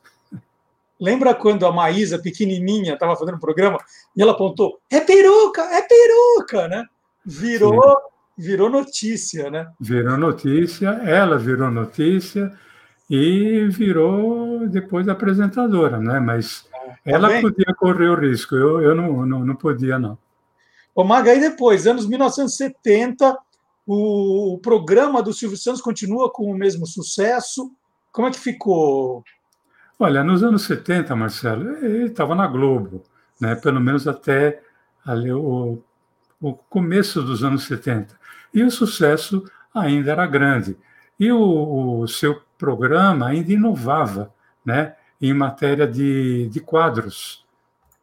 Lembra 1.00 1.34
quando 1.34 1.66
a 1.66 1.72
Maísa, 1.72 2.20
pequenininha, 2.20 2.94
estava 2.94 3.16
fazendo 3.16 3.34
um 3.34 3.40
programa 3.40 3.78
e 4.16 4.22
ela 4.22 4.30
apontou: 4.30 4.78
é 4.88 5.00
peruca, 5.00 5.60
é 5.60 5.82
peruca, 5.82 6.68
né? 6.68 6.84
Virou 7.26 7.82
Sim 7.82 8.13
virou 8.36 8.68
notícia, 8.68 9.50
né? 9.50 9.66
Virou 9.80 10.16
notícia, 10.16 10.88
ela 11.04 11.38
virou 11.38 11.70
notícia 11.70 12.52
e 13.08 13.66
virou 13.68 14.66
depois 14.68 15.08
apresentadora, 15.08 15.98
né? 15.98 16.18
Mas 16.20 16.62
tá 16.62 16.96
ela 17.04 17.40
podia 17.40 17.74
correr 17.76 18.08
o 18.08 18.18
risco, 18.18 18.54
eu, 18.56 18.80
eu 18.80 18.94
não, 18.94 19.24
não, 19.24 19.44
não 19.44 19.54
podia, 19.54 19.98
não. 19.98 20.18
Ô, 20.94 21.04
Maga, 21.04 21.32
aí 21.32 21.40
depois, 21.40 21.86
anos 21.86 22.06
1970, 22.06 23.36
o, 23.86 24.54
o 24.54 24.58
programa 24.58 25.22
do 25.22 25.32
Silvio 25.32 25.58
Santos 25.58 25.80
continua 25.80 26.30
com 26.30 26.44
o 26.44 26.56
mesmo 26.56 26.86
sucesso. 26.86 27.72
Como 28.12 28.28
é 28.28 28.30
que 28.30 28.38
ficou? 28.38 29.24
Olha, 29.98 30.22
nos 30.24 30.42
anos 30.42 30.62
70, 30.64 31.14
Marcelo, 31.14 31.68
ele 31.84 32.06
estava 32.06 32.34
na 32.34 32.46
Globo, 32.46 33.02
né? 33.40 33.54
pelo 33.54 33.80
menos 33.80 34.06
até 34.06 34.60
ali, 35.04 35.32
o, 35.32 35.82
o 36.40 36.52
começo 36.54 37.22
dos 37.22 37.44
anos 37.44 37.64
70 37.64 38.23
e 38.54 38.62
o 38.62 38.70
sucesso 38.70 39.44
ainda 39.74 40.12
era 40.12 40.26
grande. 40.26 40.76
E 41.18 41.30
o, 41.32 42.00
o 42.00 42.08
seu 42.08 42.40
programa 42.56 43.26
ainda 43.26 43.52
inovava 43.52 44.32
né, 44.64 44.94
em 45.20 45.34
matéria 45.34 45.86
de, 45.86 46.48
de 46.48 46.60
quadros. 46.60 47.44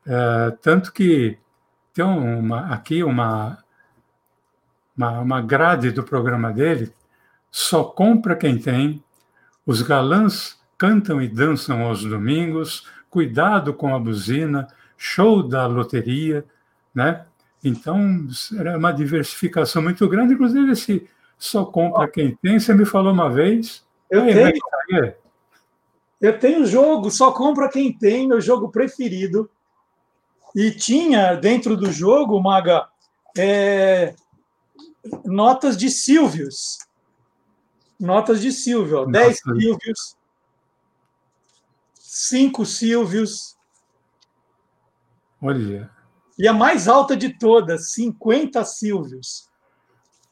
É, 0.05 0.51
tanto 0.61 0.91
que 0.91 1.37
tem 1.93 2.03
uma, 2.03 2.73
aqui 2.73 3.03
uma, 3.03 3.57
uma, 4.95 5.19
uma 5.19 5.41
grade 5.41 5.91
do 5.91 6.03
programa 6.03 6.51
dele, 6.51 6.93
só 7.49 7.83
compra 7.83 8.35
quem 8.35 8.57
tem, 8.57 9.03
os 9.65 9.81
galãs 9.81 10.59
cantam 10.77 11.21
e 11.21 11.27
dançam 11.27 11.83
aos 11.83 12.03
domingos, 12.03 12.87
cuidado 13.09 13.73
com 13.73 13.93
a 13.93 13.99
buzina, 13.99 14.67
show 14.97 15.43
da 15.43 15.67
loteria, 15.67 16.45
né? 16.93 17.25
Então, 17.63 18.27
era 18.57 18.77
uma 18.77 18.91
diversificação 18.91 19.81
muito 19.81 20.07
grande, 20.09 20.33
inclusive 20.33 20.71
esse 20.71 21.07
só 21.37 21.65
compra 21.65 22.07
quem 22.07 22.35
tem. 22.35 22.59
Você 22.59 22.73
me 22.73 22.85
falou 22.85 23.11
uma 23.13 23.29
vez. 23.29 23.83
Eu 24.09 24.23
aí, 24.23 24.33
tenho. 24.33 24.59
Tá 24.89 25.13
eu 26.21 26.39
tenho 26.39 26.65
jogo, 26.67 27.09
só 27.09 27.31
compra 27.31 27.67
quem 27.67 27.91
tem, 27.91 28.27
meu 28.27 28.39
jogo 28.39 28.69
preferido. 28.69 29.49
E 30.55 30.69
tinha 30.71 31.33
dentro 31.33 31.75
do 31.75 31.91
jogo, 31.91 32.39
Maga, 32.39 32.87
é, 33.35 34.13
notas 35.25 35.75
de 35.77 35.89
Silvios. 35.89 36.79
Notas 37.99 38.41
de 38.41 38.51
Silvio, 38.51 39.05
10 39.05 39.39
Silvios, 39.39 40.17
5 41.93 42.65
Silvios. 42.65 43.57
Olha. 45.41 46.00
E 46.41 46.47
a 46.47 46.53
mais 46.53 46.87
alta 46.87 47.15
de 47.15 47.37
todas, 47.37 47.91
50 47.91 48.65
Silvios. 48.65 49.47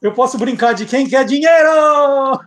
Eu 0.02 0.12
posso 0.12 0.36
brincar 0.36 0.72
de 0.72 0.84
quem 0.84 1.08
quer 1.08 1.24
dinheiro! 1.24 2.40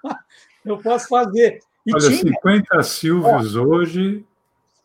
Eu 0.64 0.78
posso 0.78 1.06
fazer. 1.06 1.60
E 1.86 1.94
Olha, 1.94 2.08
tinha... 2.08 2.32
50 2.32 2.82
Silvios 2.82 3.56
Ó, 3.56 3.62
hoje. 3.62 4.24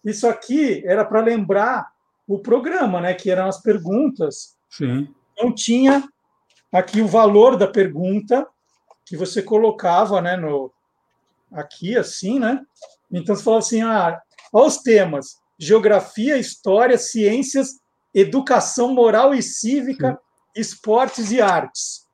Isso 0.04 0.28
aqui 0.28 0.86
era 0.86 1.06
para 1.06 1.22
lembrar 1.22 1.94
o 2.28 2.38
programa, 2.38 3.00
né? 3.00 3.14
Que 3.14 3.32
eram 3.32 3.48
as 3.48 3.62
perguntas. 3.62 4.58
Sim. 4.70 5.08
Então 5.32 5.56
tinha 5.56 6.04
aqui 6.74 7.00
o 7.00 7.08
valor 7.08 7.56
da 7.56 7.68
pergunta 7.68 8.46
que 9.06 9.16
você 9.16 9.42
colocava, 9.42 10.22
né? 10.22 10.36
No 10.36 10.74
aqui 11.54 11.98
assim, 11.98 12.38
né? 12.38 12.66
Então 13.10 13.34
você 13.34 13.44
falava 13.44 13.64
assim, 13.64 13.82
ah, 13.82 14.22
olha 14.52 14.68
os 14.68 14.80
temas: 14.80 15.38
geografia, 15.58 16.38
história, 16.38 16.98
ciências 16.98 17.80
educação 18.16 18.94
moral 18.94 19.36
e 19.36 19.44
cívica, 19.44 20.18
esportes 20.56 21.32
e 21.32 21.42
artes. 21.42 22.08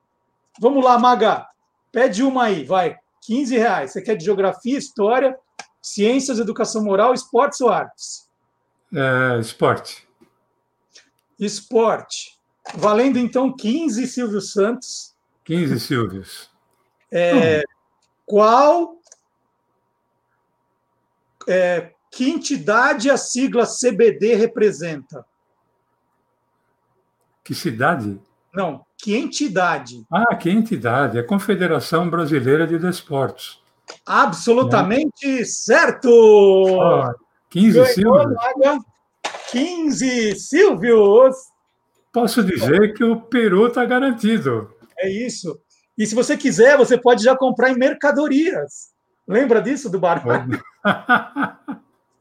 Vamos 0.60 0.84
lá, 0.84 0.98
Maga. 0.98 1.46
Pede 1.92 2.24
uma 2.24 2.46
aí, 2.46 2.66
vai. 2.66 2.98
15 3.22 3.56
reais. 3.56 3.92
Você 3.92 4.02
quer 4.02 4.16
de 4.16 4.26
geografia, 4.26 4.78
história, 4.78 5.38
ciências, 5.80 6.40
educação 6.40 6.84
moral, 6.84 7.14
esportes 7.14 7.62
ou 7.62 7.70
artes? 7.70 8.28
É, 8.92 9.40
esporte. 9.40 10.08
Esporte. 11.40 12.40
Valendo 12.74 13.20
então 13.20 13.56
15, 13.56 14.08
Silvio 14.08 14.42
Santos. 14.42 15.16
15 15.44 15.80
Silvios. 15.80 16.50
É, 17.12 17.64
qual. 18.26 18.98
É, 21.48 21.92
que 22.12 22.30
entidade 22.30 23.10
a 23.10 23.18
sigla 23.18 23.66
CBD 23.66 24.36
representa? 24.36 25.26
Que 27.44 27.56
cidade? 27.56 28.20
Não, 28.54 28.86
que 28.98 29.16
entidade? 29.16 30.06
Ah, 30.12 30.36
que 30.36 30.50
entidade? 30.50 31.18
É 31.18 31.22
a 31.22 31.28
Confederação 31.28 32.10
Brasileira 32.10 32.68
de 32.68 32.78
Desportos. 32.78 33.62
Absolutamente 34.06 35.46
certo! 35.46 36.10
Oh, 36.10 37.14
15 37.50 37.74
Ganhou 37.74 37.86
Silvios. 37.88 38.34
vaga 38.36 38.80
15 39.52 40.36
Silvios! 40.40 41.36
Posso 42.14 42.44
dizer 42.44 42.94
que 42.94 43.04
o 43.04 43.22
Peru 43.22 43.68
está 43.68 43.86
garantido. 43.86 44.70
É 45.00 45.10
isso. 45.10 45.60
E 45.98 46.06
se 46.06 46.14
você 46.14 46.36
quiser, 46.38 46.78
você 46.78 46.98
pode 46.98 47.24
já 47.24 47.36
comprar 47.36 47.70
em 47.72 47.78
mercadorias. 47.78 48.92
Lembra 49.28 49.62
disso 49.62 49.90
do 49.90 50.00
bar? 50.00 50.22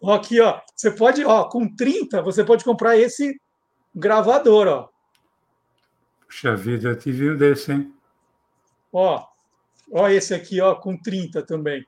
Ó, 0.02 0.14
Aqui, 0.14 0.40
ó. 0.40 0.60
Você 0.74 0.90
pode, 0.90 1.24
ó, 1.24 1.44
com 1.44 1.68
30, 1.76 2.22
você 2.22 2.42
pode 2.42 2.64
comprar 2.64 2.96
esse 2.96 3.38
gravador, 3.94 4.66
ó. 4.66 4.88
Puxa 6.30 6.54
vida, 6.54 6.90
eu 6.90 6.96
tive 6.96 7.28
um 7.28 7.36
desse, 7.36 7.72
hein? 7.72 7.92
Ó, 8.92 9.26
ó 9.92 10.08
esse 10.08 10.32
aqui, 10.32 10.60
ó, 10.60 10.76
com 10.76 10.96
30 10.96 11.42
também. 11.44 11.84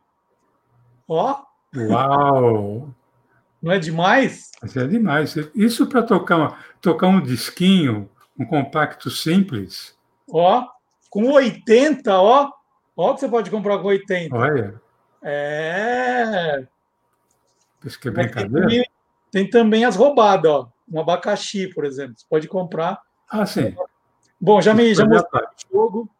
Ó, 1.06 1.44
Uau! 1.76 2.92
não 3.62 3.70
é 3.72 3.78
demais? 3.78 4.50
Mas 4.60 4.76
é 4.76 4.84
demais. 4.84 5.36
Isso 5.54 5.86
para 5.86 6.02
tocar, 6.02 6.60
tocar 6.80 7.06
um 7.06 7.20
disquinho, 7.22 8.10
um 8.36 8.44
compacto 8.44 9.10
simples. 9.12 9.96
Ó, 10.28 10.66
com 11.08 11.30
80, 11.30 12.12
ó. 12.20 12.50
Ó 12.96 13.14
que 13.14 13.20
você 13.20 13.28
pode 13.28 13.48
comprar 13.48 13.78
com 13.78 13.86
80. 13.86 14.34
Olha, 14.36 14.82
É. 15.22 16.66
isso 17.84 17.98
que 18.00 18.08
é 18.08 18.12
Tem 18.12 18.24
brincadeira. 18.24 18.60
também, 18.62 18.84
tem 19.30 19.48
também 19.48 19.84
as 19.84 19.94
roubadas, 19.94 20.50
ó. 20.50 20.68
Um 20.92 20.98
abacaxi, 21.00 21.68
por 21.72 21.84
exemplo. 21.84 22.14
Você 22.18 22.26
pode 22.28 22.48
comprar. 22.48 23.00
Ah, 23.30 23.46
sim. 23.46 23.74
Bom, 24.42 24.60
já 24.60 24.74
me 24.74 24.92
já 24.92 25.06
mostrei 25.06 25.44
o 25.44 25.72
jogo. 25.72 26.10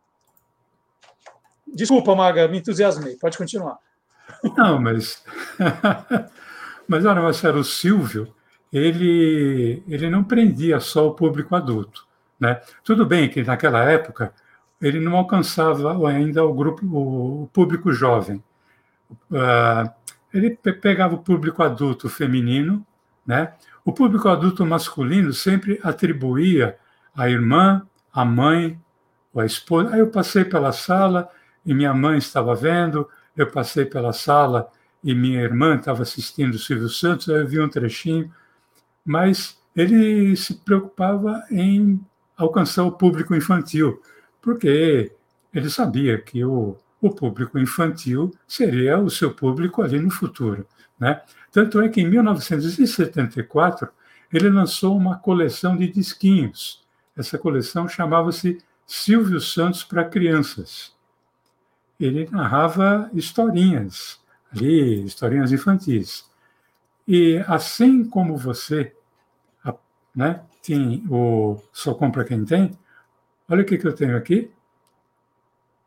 Desculpa, 1.66 2.14
Maga, 2.14 2.46
me 2.46 2.58
entusiasmei. 2.58 3.16
Pode 3.16 3.36
continuar. 3.36 3.78
Não, 4.56 4.80
mas. 4.80 5.24
mas 6.86 7.04
olha, 7.04 7.20
Marcelo, 7.20 7.58
o 7.58 7.64
Silvio, 7.64 8.32
ele, 8.72 9.82
ele 9.88 10.08
não 10.08 10.22
prendia 10.22 10.78
só 10.78 11.08
o 11.08 11.14
público 11.14 11.56
adulto. 11.56 12.06
Né? 12.38 12.60
Tudo 12.84 13.04
bem 13.04 13.28
que 13.28 13.42
naquela 13.42 13.82
época 13.84 14.32
ele 14.80 15.00
não 15.00 15.16
alcançava 15.16 15.92
ainda 16.08 16.44
o 16.44 16.54
grupo, 16.54 16.84
o 16.86 17.48
público 17.52 17.92
jovem. 17.92 18.42
Ah, 19.32 19.92
ele 20.32 20.50
pe- 20.50 20.72
pegava 20.72 21.16
o 21.16 21.22
público 21.22 21.60
adulto 21.62 22.08
feminino, 22.08 22.86
né? 23.26 23.52
O 23.84 23.92
público 23.92 24.28
adulto 24.28 24.64
masculino 24.64 25.32
sempre 25.32 25.80
atribuía 25.82 26.78
a 27.16 27.28
irmã, 27.28 27.86
a 28.12 28.24
mãe, 28.24 28.78
ou 29.32 29.40
a 29.40 29.46
esposa. 29.46 29.94
Aí 29.94 30.00
eu 30.00 30.10
passei 30.10 30.44
pela 30.44 30.72
sala 30.72 31.28
e 31.64 31.72
minha 31.72 31.94
mãe 31.94 32.18
estava 32.18 32.54
vendo, 32.54 33.08
eu 33.36 33.50
passei 33.50 33.84
pela 33.84 34.12
sala 34.12 34.68
e 35.02 35.14
minha 35.14 35.40
irmã 35.40 35.76
estava 35.76 36.02
assistindo 36.02 36.54
o 36.54 36.58
Silvio 36.58 36.88
Santos, 36.88 37.28
aí 37.28 37.40
eu 37.40 37.48
vi 37.48 37.60
um 37.60 37.68
trechinho, 37.68 38.32
mas 39.04 39.58
ele 39.74 40.36
se 40.36 40.54
preocupava 40.54 41.42
em 41.50 42.00
alcançar 42.36 42.84
o 42.84 42.92
público 42.92 43.34
infantil, 43.34 44.00
porque 44.40 45.12
ele 45.52 45.70
sabia 45.70 46.20
que 46.20 46.44
o, 46.44 46.76
o 47.00 47.10
público 47.10 47.58
infantil 47.58 48.32
seria 48.46 48.98
o 48.98 49.10
seu 49.10 49.32
público 49.32 49.82
ali 49.82 49.98
no 49.98 50.10
futuro. 50.10 50.66
Né? 50.98 51.20
Tanto 51.50 51.80
é 51.80 51.88
que 51.88 52.00
em 52.00 52.08
1974 52.08 53.88
ele 54.32 54.48
lançou 54.48 54.96
uma 54.96 55.18
coleção 55.18 55.76
de 55.76 55.88
disquinhos. 55.88 56.81
Essa 57.16 57.38
coleção 57.38 57.86
chamava-se 57.88 58.58
Silvio 58.86 59.40
Santos 59.40 59.84
para 59.84 60.04
Crianças. 60.04 60.94
Ele 61.98 62.28
narrava 62.30 63.10
historinhas 63.12 64.20
ali, 64.54 65.04
historinhas 65.04 65.52
infantis. 65.52 66.28
E 67.06 67.42
assim 67.46 68.04
como 68.04 68.36
você, 68.36 68.94
né, 70.14 70.42
tem 70.62 71.04
o 71.10 71.60
Só 71.72 71.94
Compra 71.94 72.24
Quem 72.24 72.44
Tem, 72.44 72.78
olha 73.48 73.62
o 73.62 73.66
que, 73.66 73.78
que 73.78 73.86
eu 73.86 73.94
tenho 73.94 74.16
aqui. 74.16 74.50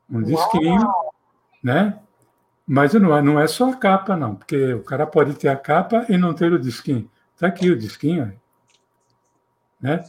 Um 0.10 0.22
disquinho, 0.22 0.88
né? 1.64 2.00
Mas 2.68 2.94
não 2.94 3.16
é, 3.16 3.22
não 3.22 3.40
é 3.40 3.48
só 3.48 3.70
a 3.70 3.76
capa, 3.76 4.16
não, 4.16 4.36
porque 4.36 4.74
o 4.74 4.84
cara 4.84 5.06
pode 5.06 5.36
ter 5.36 5.48
a 5.48 5.56
capa 5.56 6.06
e 6.10 6.18
não 6.18 6.34
ter 6.34 6.52
o 6.52 6.60
disquinho. 6.60 7.10
Está 7.34 7.48
aqui 7.48 7.70
o 7.70 7.78
disquinho. 7.78 8.40
Né? 9.80 10.04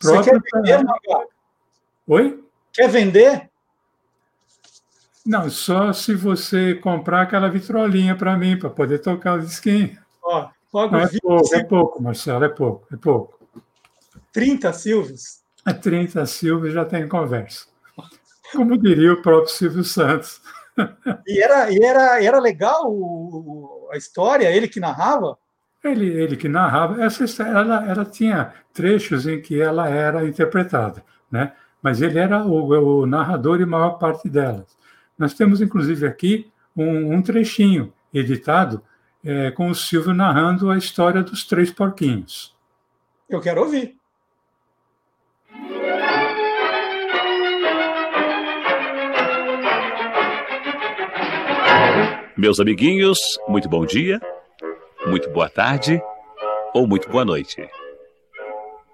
Você 0.00 0.22
quer 0.30 0.40
pra- 0.42 0.60
vender, 0.60 0.84
Maga? 0.84 1.26
Oi? 2.08 2.44
Quer 2.72 2.88
vender? 2.88 3.50
Não, 5.24 5.48
só 5.48 5.92
se 5.92 6.14
você 6.14 6.74
comprar 6.74 7.22
aquela 7.22 7.48
vitrolinha 7.48 8.14
para 8.16 8.36
mim, 8.36 8.58
para 8.58 8.68
poder 8.68 8.98
tocar 8.98 9.38
o 9.38 9.40
disquinho. 9.40 9.96
Ó, 10.22 10.48
logo 10.72 10.96
é 10.96 11.06
20, 11.06 11.20
pouco, 11.22 11.54
é 11.54 11.64
pouco, 11.64 12.02
Marcelo, 12.02 12.44
é 12.44 12.48
pouco, 12.48 12.86
é 12.92 12.96
pouco. 12.96 13.38
30 14.32 14.72
Silvios. 14.72 15.42
É 15.66 15.72
30 15.72 16.26
Silvio 16.26 16.70
já 16.70 16.84
tem 16.84 17.08
conversa. 17.08 17.66
Como 18.52 18.76
diria 18.76 19.14
o 19.14 19.22
próprio 19.22 19.48
Silvio 19.52 19.84
Santos. 19.84 20.42
E 21.26 21.40
era, 21.42 21.70
e 21.70 21.78
era, 21.82 22.22
era 22.22 22.38
legal 22.38 22.82
o- 22.86 23.88
a 23.92 23.96
história, 23.96 24.50
ele 24.50 24.68
que 24.68 24.78
narrava? 24.80 25.38
Ele, 25.84 26.06
ele 26.06 26.34
que 26.34 26.48
narrava, 26.48 27.02
essa 27.04 27.24
história, 27.24 27.50
ela, 27.50 27.86
ela 27.86 28.04
tinha 28.06 28.54
trechos 28.72 29.26
em 29.26 29.42
que 29.42 29.60
ela 29.60 29.86
era 29.86 30.26
interpretada, 30.26 31.04
né? 31.30 31.52
mas 31.82 32.00
ele 32.00 32.18
era 32.18 32.42
o, 32.42 33.02
o 33.02 33.06
narrador 33.06 33.60
e 33.60 33.66
maior 33.66 33.98
parte 33.98 34.26
delas. 34.26 34.78
Nós 35.18 35.34
temos, 35.34 35.60
inclusive, 35.60 36.06
aqui 36.06 36.50
um, 36.74 37.14
um 37.14 37.20
trechinho 37.20 37.92
editado 38.14 38.82
eh, 39.22 39.50
com 39.50 39.68
o 39.68 39.74
Silvio 39.74 40.14
narrando 40.14 40.70
a 40.70 40.78
história 40.78 41.22
dos 41.22 41.44
três 41.44 41.70
porquinhos. 41.70 42.56
Eu 43.28 43.40
quero 43.40 43.60
ouvir. 43.60 43.96
Meus 52.36 52.58
amiguinhos, 52.58 53.18
muito 53.46 53.68
bom 53.68 53.86
dia, 53.86 54.20
muito 55.06 55.28
boa 55.30 55.48
tarde 55.48 56.00
ou 56.72 56.86
muito 56.86 57.08
boa 57.10 57.24
noite. 57.24 57.68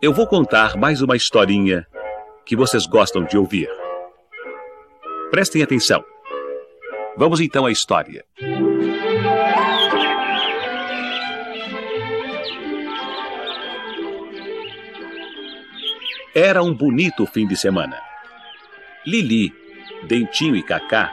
Eu 0.03 0.13
vou 0.13 0.27
contar 0.27 0.77
mais 0.77 1.03
uma 1.03 1.17
historinha 1.17 1.87
que 2.45 2.57
vocês 2.57 2.87
gostam 2.87 3.25
de 3.25 3.39
ouvir. 3.39 3.69
Prestem 5.31 5.63
atenção. 5.63 6.05
Vamos 7.17 7.41
então 7.41 7.65
à 7.65 7.71
história. 7.71 8.25
Era 16.35 16.63
um 16.63 16.75
bonito 16.75 17.27
fim 17.27 17.47
de 17.47 17.57
semana. 17.57 18.01
Lili, 19.07 19.53
Dentinho 20.05 20.57
e 20.57 20.63
Cacá 20.63 21.13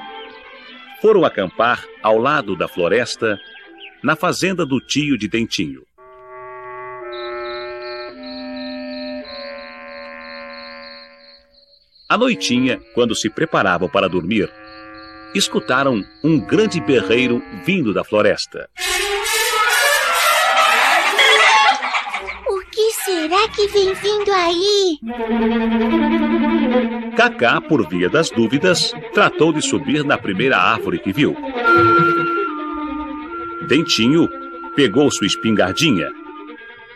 foram 1.02 1.24
acampar 1.24 1.86
ao 2.02 2.18
lado 2.18 2.56
da 2.56 2.68
floresta, 2.68 3.40
na 4.04 4.16
fazenda 4.16 4.66
do 4.66 4.80
tio 4.80 5.18
de 5.18 5.28
Dentinho. 5.28 5.84
À 12.10 12.18
noitinha, 12.18 12.80
quando 12.94 13.14
se 13.14 13.30
preparavam 13.30 13.90
para 13.90 14.08
dormir, 14.08 14.50
escutaram 15.36 16.02
um 16.24 16.40
grande 16.40 16.80
berreiro 16.80 17.44
vindo 17.66 17.94
da 17.94 18.04
floresta. 18.04 18.70
O 22.50 22.62
que 22.72 22.92
será 23.04 23.50
que 23.50 23.68
vem 23.68 23.94
vindo 23.94 24.32
aí? 24.32 25.00
Cacá, 27.18 27.60
por 27.60 27.88
via 27.90 28.10
das 28.10 28.30
dúvidas, 28.30 28.94
tratou 29.14 29.52
de 29.52 29.62
subir 29.62 30.06
na 30.06 30.18
primeira 30.18 30.58
árvore 30.58 31.00
que 31.00 31.12
viu. 31.12 31.36
Dentinho 33.68 34.30
pegou 34.76 35.12
sua 35.12 35.28
espingardinha 35.28 36.10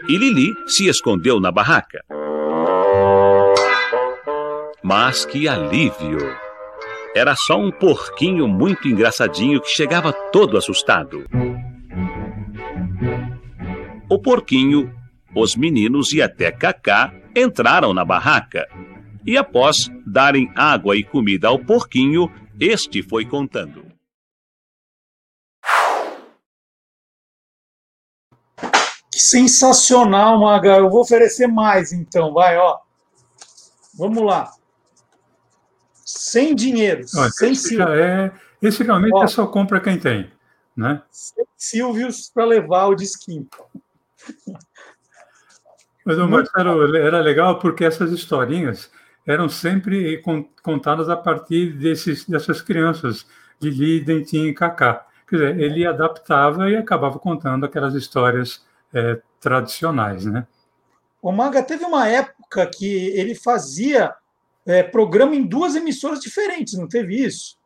e 0.07 0.17
Lili 0.17 0.53
se 0.67 0.87
escondeu 0.87 1.39
na 1.39 1.51
barraca. 1.51 2.03
Mas 4.83 5.25
que 5.25 5.47
alívio! 5.47 6.19
era 7.15 7.35
só 7.35 7.59
um 7.59 7.71
porquinho 7.71 8.47
muito 8.47 8.87
engraçadinho 8.87 9.61
que 9.61 9.69
chegava 9.69 10.13
todo 10.31 10.57
assustado. 10.57 11.25
O 14.09 14.19
porquinho, 14.19 14.93
os 15.35 15.55
meninos 15.55 16.13
e 16.13 16.21
até 16.21 16.51
Cacá 16.51 17.13
entraram 17.35 17.93
na 17.93 18.03
barraca. 18.05 18.67
E 19.25 19.37
após 19.37 19.89
darem 20.05 20.51
água 20.55 20.95
e 20.95 21.03
comida 21.03 21.47
ao 21.47 21.59
porquinho, 21.59 22.29
este 22.59 23.03
foi 23.03 23.25
contando. 23.25 23.90
Sensacional, 29.21 30.39
Maga. 30.39 30.77
Eu 30.77 30.89
vou 30.89 31.01
oferecer 31.01 31.47
mais, 31.47 31.91
então. 31.91 32.33
Vai, 32.33 32.57
ó. 32.57 32.79
Vamos 33.97 34.23
lá. 34.23 34.51
Sem 36.03 36.55
dinheiro. 36.55 37.07
Sem 37.07 37.51
esse, 37.51 37.75
já 37.75 37.95
é, 37.95 38.31
esse 38.61 38.83
realmente 38.83 39.13
Ó. 39.13 39.23
é 39.23 39.27
só 39.27 39.47
compra 39.47 39.79
quem 39.79 39.99
tem. 39.99 40.31
Né? 40.75 41.01
Sem 41.11 41.45
Silvios 41.57 42.29
para 42.33 42.45
levar 42.45 42.87
o 42.87 42.95
disquinho. 42.95 43.47
Mas 46.03 46.17
o 46.17 46.27
Marcelo 46.27 46.95
era 46.95 47.21
legal 47.21 47.59
porque 47.59 47.85
essas 47.85 48.11
historinhas 48.11 48.89
eram 49.27 49.47
sempre 49.47 50.19
con- 50.21 50.49
contadas 50.63 51.09
a 51.09 51.15
partir 51.15 51.73
desses, 51.73 52.25
dessas 52.27 52.61
crianças, 52.61 53.25
Lili, 53.61 54.01
Dentinho 54.01 54.47
e 54.47 54.53
Cacá. 54.53 55.05
Quer 55.27 55.35
dizer, 55.35 55.59
ele 55.59 55.85
adaptava 55.85 56.69
e 56.69 56.75
acabava 56.75 57.19
contando 57.19 57.65
aquelas 57.65 57.93
histórias 57.93 58.65
eh, 58.93 59.21
tradicionais, 59.39 60.25
né? 60.25 60.47
O 61.21 61.31
Maga 61.31 61.61
teve 61.61 61.83
uma 61.85 62.07
época 62.07 62.65
que 62.65 63.09
ele 63.09 63.35
fazia 63.35 64.13
é, 64.65 64.81
programa 64.83 65.35
em 65.35 65.45
duas 65.45 65.75
emissoras 65.75 66.19
diferentes, 66.19 66.73
não 66.73 66.87
teve 66.87 67.15
isso? 67.15 67.57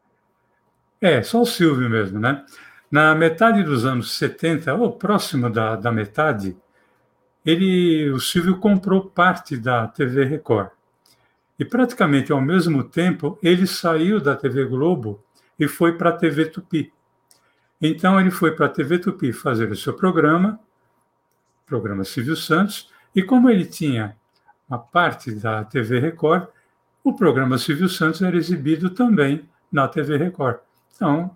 É, 1.00 1.22
só 1.24 1.42
o 1.42 1.46
Silvio 1.46 1.90
mesmo, 1.90 2.20
né? 2.20 2.44
Na 2.90 3.14
metade 3.16 3.64
dos 3.64 3.86
anos 3.86 4.18
70, 4.18 4.74
ou 4.74 4.94
próximo 4.94 5.50
da, 5.50 5.76
da 5.76 5.92
metade, 5.92 6.56
ele, 7.46 8.10
o 8.12 8.20
Silvio 8.20 8.58
comprou 8.58 9.06
parte 9.06 9.58
da 9.58 9.88
TV 9.88 10.24
Record. 10.26 10.70
E 11.58 11.64
praticamente 11.64 12.32
ao 12.32 12.42
mesmo 12.42 12.84
tempo, 12.84 13.38
ele 13.42 13.68
saiu 13.68 14.20
da 14.20 14.36
TV 14.36 14.66
Globo 14.66 15.24
e 15.58 15.68
foi 15.68 15.98
para 15.98 16.10
a 16.10 16.18
TV 16.18 16.46
Tupi. 16.46 16.92
Então, 17.82 18.20
ele 18.20 18.32
foi 18.32 18.52
para 18.52 18.66
a 18.66 18.70
TV 18.70 19.00
Tupi 19.00 19.32
fazer 19.32 19.72
o 19.72 19.76
seu 19.76 19.94
programa, 19.94 20.60
programa 21.66 22.04
Silvio 22.04 22.36
Santos, 22.36 22.90
e 23.16 23.24
como 23.24 23.50
ele 23.50 23.66
tinha 23.66 24.16
uma 24.68 24.78
parte 24.78 25.32
da 25.32 25.64
TV 25.64 26.00
Record, 26.00 26.48
o 27.04 27.14
programa 27.14 27.58
Silvio 27.58 27.88
Santos 27.88 28.22
era 28.22 28.36
exibido 28.36 28.90
também 28.90 29.48
na 29.72 29.88
TV 29.88 30.18
Record. 30.18 30.58
Então, 30.96 31.36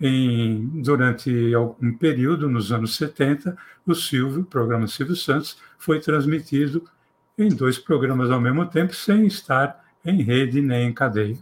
em, 0.00 0.66
durante 0.82 1.54
algum 1.54 1.92
período, 1.96 2.48
nos 2.48 2.72
anos 2.72 2.96
70, 2.96 3.56
o 3.86 3.94
Silvio, 3.94 4.42
o 4.42 4.44
programa 4.44 4.86
Silvio 4.86 5.16
Santos, 5.16 5.58
foi 5.78 6.00
transmitido 6.00 6.88
em 7.36 7.48
dois 7.48 7.78
programas 7.78 8.30
ao 8.30 8.40
mesmo 8.40 8.66
tempo, 8.66 8.94
sem 8.94 9.26
estar 9.26 9.84
em 10.04 10.22
rede 10.22 10.60
nem 10.60 10.88
em 10.88 10.92
cadeia. 10.92 11.38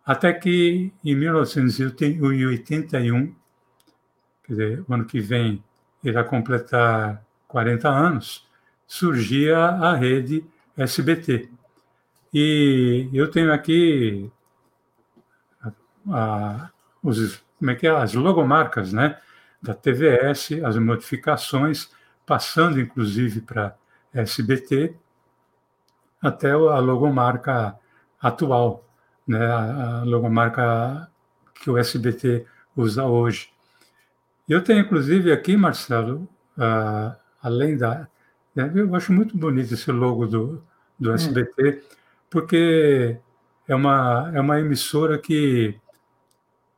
até 0.05 0.33
que 0.33 0.93
em 1.05 1.15
1981, 1.15 3.35
quer 4.45 4.53
dizer, 4.53 4.85
o 4.89 4.95
ano 4.95 5.05
que 5.05 5.21
vem 5.21 5.63
irá 6.03 6.25
completar 6.25 7.23
40 7.49 7.89
anos, 7.89 8.47
surgia 8.87 9.59
a 9.59 9.95
rede 9.95 10.45
SBT. 10.77 11.49
E 12.33 13.09
eu 13.13 13.31
tenho 13.31 13.53
aqui 13.53 14.31
a, 16.11 16.71
os, 17.03 17.43
como 17.59 17.71
é 17.71 17.75
que 17.75 17.87
é, 17.87 17.91
as 17.91 18.15
logomarcas 18.15 18.93
né, 18.93 19.19
da 19.63 19.75
TVS, 19.75 20.53
as 20.65 20.77
modificações, 20.77 21.91
passando 22.27 22.81
inclusive 22.81 23.41
para 23.41 23.77
SBT, 24.13 24.95
até 26.21 26.51
a 26.51 26.79
logomarca 26.79 27.79
atual, 28.21 28.85
né, 29.27 29.47
a, 29.47 30.03
logomarca 30.05 31.09
que 31.55 31.71
o 31.71 31.79
SBT 31.79 32.47
usa 32.77 33.05
hoje. 33.05 33.51
Eu 34.49 34.63
tenho, 34.63 34.81
inclusive, 34.81 35.33
aqui, 35.33 35.57
Marcelo, 35.57 36.29
além 37.45 37.77
da. 37.77 38.09
Né, 38.55 38.73
eu 38.75 38.95
acho 38.97 39.13
muito 39.13 39.37
bonito 39.37 39.75
esse 39.75 39.93
logo 39.93 40.27
do, 40.27 40.65
do 40.99 41.13
SBT, 41.13 41.83
porque 42.31 43.19
é 43.69 43.75
uma, 43.75 44.33
é 44.35 44.41
uma 44.41 44.59
emissora 44.59 45.19
que 45.19 45.79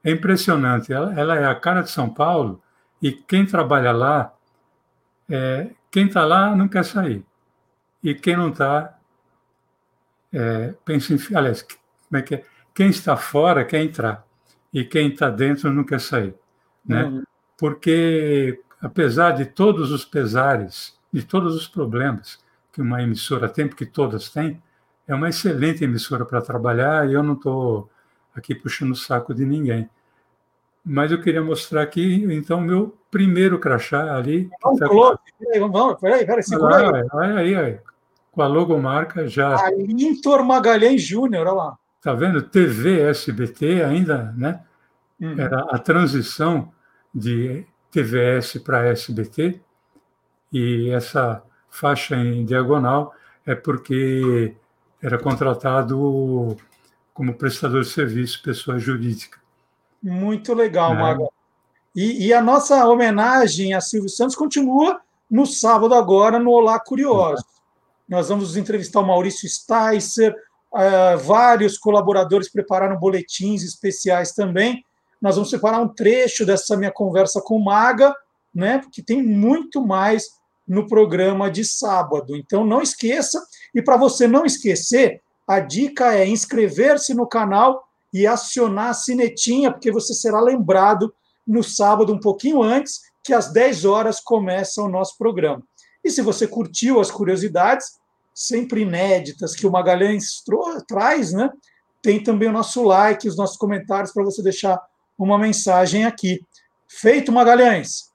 é 0.02 0.10
impressionante. 0.10 0.92
Ela, 0.92 1.18
ela 1.18 1.36
é 1.36 1.46
a 1.46 1.54
cara 1.54 1.82
de 1.82 1.90
São 1.90 2.12
Paulo 2.12 2.60
e 3.00 3.12
quem 3.12 3.46
trabalha 3.46 3.92
lá, 3.92 4.34
é, 5.28 5.70
quem 5.90 6.06
está 6.06 6.24
lá 6.24 6.54
não 6.54 6.68
quer 6.68 6.84
sair. 6.84 7.24
E 8.02 8.14
quem 8.14 8.36
não 8.36 8.50
está, 8.50 8.98
é, 10.32 10.74
pensa 10.84 11.14
em. 11.14 11.36
Aliás, 11.36 11.62
como 11.62 12.18
é 12.18 12.22
que 12.22 12.34
é? 12.36 12.44
Quem 12.74 12.88
está 12.88 13.16
fora 13.16 13.64
quer 13.64 13.82
entrar. 13.82 14.26
E 14.72 14.84
quem 14.84 15.08
está 15.08 15.30
dentro 15.30 15.72
não 15.72 15.84
quer 15.84 16.00
sair. 16.00 16.34
Né? 16.84 17.04
Uhum. 17.04 17.22
Porque, 17.58 18.60
apesar 18.80 19.32
de 19.32 19.44
todos 19.46 19.90
os 19.90 20.04
pesares, 20.04 20.96
de 21.12 21.22
todos 21.22 21.54
os 21.54 21.66
problemas 21.66 22.38
que 22.72 22.80
uma 22.80 23.02
emissora 23.02 23.48
tem, 23.48 23.66
porque 23.66 23.86
todas 23.86 24.28
têm, 24.28 24.62
é 25.08 25.14
uma 25.14 25.28
excelente 25.28 25.84
emissora 25.84 26.24
para 26.24 26.42
trabalhar 26.42 27.08
e 27.08 27.14
eu 27.14 27.22
não 27.22 27.34
estou 27.34 27.88
aqui 28.34 28.54
puxando 28.54 28.92
o 28.92 28.96
saco 28.96 29.32
de 29.32 29.46
ninguém. 29.46 29.88
Mas 30.84 31.10
eu 31.10 31.20
queria 31.20 31.42
mostrar 31.42 31.82
aqui, 31.82 32.24
então, 32.30 32.60
meu 32.60 32.96
primeiro 33.10 33.58
crachá 33.58 34.14
ali. 34.14 34.50
Vamos, 34.62 34.78
tá... 34.78 34.86
vamos, 34.86 35.72
vamos, 35.72 36.00
peraí, 36.00 36.26
peraí, 36.26 36.42
segura 36.42 36.76
aí. 36.76 37.06
Olha 37.12 37.34
aí, 37.38 37.54
olha 37.54 37.66
aí, 37.66 37.78
com 38.30 38.42
a 38.42 38.46
logomarca 38.46 39.26
já. 39.26 39.56
Alintor 39.64 40.44
Magalhães 40.44 41.02
Júnior, 41.02 41.46
olha 41.46 41.56
lá. 41.56 41.78
Tá 42.02 42.12
vendo? 42.12 42.42
TV 42.42 43.00
SBT 43.00 43.82
ainda, 43.82 44.32
né? 44.36 44.60
Uhum. 45.20 45.40
Era 45.40 45.60
a 45.70 45.78
transição 45.78 46.70
de 47.12 47.66
TVS 47.96 48.58
para 48.58 48.88
SBT 48.88 49.58
e 50.52 50.90
essa 50.90 51.42
faixa 51.70 52.14
em 52.14 52.44
diagonal 52.44 53.14
é 53.46 53.54
porque 53.54 54.54
era 55.02 55.18
contratado 55.18 56.54
como 57.14 57.32
prestador 57.32 57.82
de 57.84 57.88
serviço 57.88 58.42
pessoa 58.42 58.78
jurídica. 58.78 59.38
Muito 60.02 60.52
legal, 60.52 60.92
é. 60.92 60.98
Maga. 60.98 61.26
E, 61.94 62.26
e, 62.26 62.34
a 62.34 62.42
nossa 62.42 62.86
homenagem 62.86 63.72
a 63.72 63.80
Silvio 63.80 64.10
Santos 64.10 64.36
continua 64.36 65.00
no 65.30 65.46
sábado 65.46 65.94
agora 65.94 66.38
no 66.38 66.50
Olá 66.50 66.78
Curioso. 66.78 67.42
É. 67.42 67.56
Nós 68.06 68.28
vamos 68.28 68.58
entrevistar 68.58 69.00
o 69.00 69.06
Maurício 69.06 69.48
Sticer, 69.48 70.36
uh, 70.70 71.16
vários 71.16 71.78
colaboradores 71.78 72.50
prepararam 72.50 72.98
boletins 72.98 73.62
especiais 73.62 74.32
também. 74.32 74.84
Nós 75.20 75.36
vamos 75.36 75.50
separar 75.50 75.80
um 75.80 75.88
trecho 75.88 76.44
dessa 76.44 76.76
minha 76.76 76.92
conversa 76.92 77.40
com 77.40 77.58
Maga, 77.58 78.14
né? 78.54 78.78
Porque 78.78 79.02
tem 79.02 79.22
muito 79.22 79.84
mais 79.84 80.24
no 80.66 80.86
programa 80.86 81.50
de 81.50 81.64
sábado. 81.64 82.36
Então 82.36 82.66
não 82.66 82.82
esqueça. 82.82 83.44
E 83.74 83.80
para 83.80 83.96
você 83.96 84.26
não 84.26 84.44
esquecer, 84.44 85.22
a 85.46 85.60
dica 85.60 86.14
é 86.14 86.26
inscrever-se 86.26 87.14
no 87.14 87.26
canal 87.26 87.86
e 88.12 88.26
acionar 88.26 88.90
a 88.90 88.94
sinetinha, 88.94 89.70
porque 89.70 89.92
você 89.92 90.14
será 90.14 90.40
lembrado 90.40 91.14
no 91.46 91.62
sábado, 91.62 92.12
um 92.12 92.18
pouquinho 92.18 92.62
antes, 92.62 93.02
que 93.22 93.32
às 93.32 93.52
10 93.52 93.84
horas 93.84 94.20
começa 94.20 94.82
o 94.82 94.88
nosso 94.88 95.16
programa. 95.18 95.62
E 96.02 96.10
se 96.10 96.22
você 96.22 96.46
curtiu 96.46 97.00
as 97.00 97.10
curiosidades, 97.10 97.98
sempre 98.34 98.82
inéditas, 98.82 99.54
que 99.54 99.66
o 99.66 99.70
Magalhães 99.70 100.42
traz, 100.86 101.32
né? 101.32 101.50
Tem 102.02 102.22
também 102.22 102.48
o 102.48 102.52
nosso 102.52 102.82
like, 102.84 103.28
os 103.28 103.36
nossos 103.36 103.56
comentários 103.56 104.12
para 104.12 104.24
você 104.24 104.42
deixar 104.42 104.80
uma 105.18 105.38
mensagem 105.38 106.04
aqui. 106.04 106.40
Feito, 106.86 107.32
Magalhães? 107.32 108.12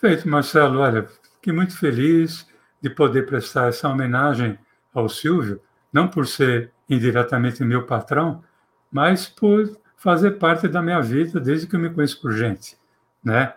Feito, 0.00 0.28
Marcelo. 0.28 0.80
Olha, 0.80 1.08
fiquei 1.34 1.52
muito 1.52 1.76
feliz 1.76 2.46
de 2.80 2.90
poder 2.90 3.26
prestar 3.26 3.68
essa 3.68 3.88
homenagem 3.88 4.58
ao 4.92 5.08
Silvio, 5.08 5.60
não 5.92 6.08
por 6.08 6.26
ser 6.26 6.72
indiretamente 6.88 7.64
meu 7.64 7.86
patrão, 7.86 8.42
mas 8.90 9.26
por 9.26 9.78
fazer 9.96 10.32
parte 10.32 10.68
da 10.68 10.80
minha 10.82 11.00
vida 11.00 11.40
desde 11.40 11.66
que 11.66 11.74
eu 11.74 11.80
me 11.80 11.90
conheço 11.90 12.20
por 12.20 12.32
gente, 12.32 12.78
né? 13.24 13.54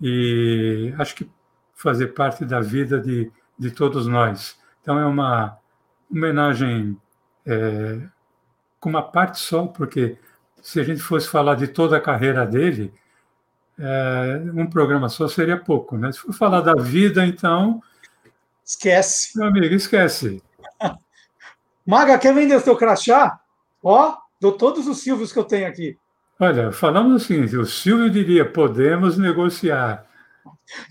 E 0.00 0.92
acho 0.98 1.14
que 1.14 1.30
fazer 1.74 2.08
parte 2.08 2.44
da 2.44 2.60
vida 2.60 3.00
de, 3.00 3.30
de 3.58 3.70
todos 3.70 4.06
nós. 4.06 4.58
Então 4.82 4.98
é 4.98 5.06
uma 5.06 5.58
homenagem 6.10 7.00
é, 7.46 8.00
com 8.80 8.88
uma 8.90 9.02
parte 9.02 9.38
só, 9.38 9.66
porque 9.66 10.18
se 10.62 10.80
a 10.80 10.84
gente 10.84 11.00
fosse 11.00 11.28
falar 11.28 11.54
de 11.54 11.68
toda 11.68 11.96
a 11.96 12.00
carreira 12.00 12.46
dele, 12.46 12.92
é, 13.78 14.42
um 14.54 14.66
programa 14.66 15.08
só 15.08 15.28
seria 15.28 15.56
pouco, 15.56 15.96
né? 15.96 16.10
Se 16.12 16.18
for 16.18 16.32
falar 16.32 16.60
da 16.60 16.74
vida, 16.74 17.24
então. 17.24 17.82
Esquece. 18.64 19.38
Meu 19.38 19.48
amigo, 19.48 19.74
esquece. 19.74 20.42
Maga, 21.86 22.18
quer 22.18 22.34
vender 22.34 22.56
o 22.56 22.60
seu 22.60 22.76
crachá? 22.76 23.40
Ó, 23.82 24.16
dou 24.40 24.52
todos 24.52 24.86
os 24.86 25.00
Silvios 25.02 25.32
que 25.32 25.38
eu 25.38 25.44
tenho 25.44 25.68
aqui. 25.68 25.96
Olha, 26.40 26.72
falamos 26.72 27.22
o 27.22 27.26
seguinte: 27.26 27.56
o 27.56 27.64
Silvio 27.64 28.10
diria, 28.10 28.44
podemos 28.44 29.16
negociar. 29.16 30.06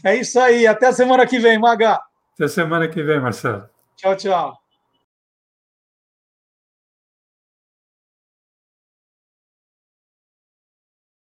É 0.03 0.15
isso 0.15 0.39
aí. 0.39 0.65
Até 0.65 0.91
semana 0.91 1.25
que 1.27 1.39
vem, 1.39 1.59
Maga. 1.59 1.99
Até 2.33 2.47
semana 2.47 2.87
que 2.87 3.01
vem, 3.03 3.19
Marcelo. 3.19 3.69
Tchau, 3.95 4.15
tchau. 4.15 4.66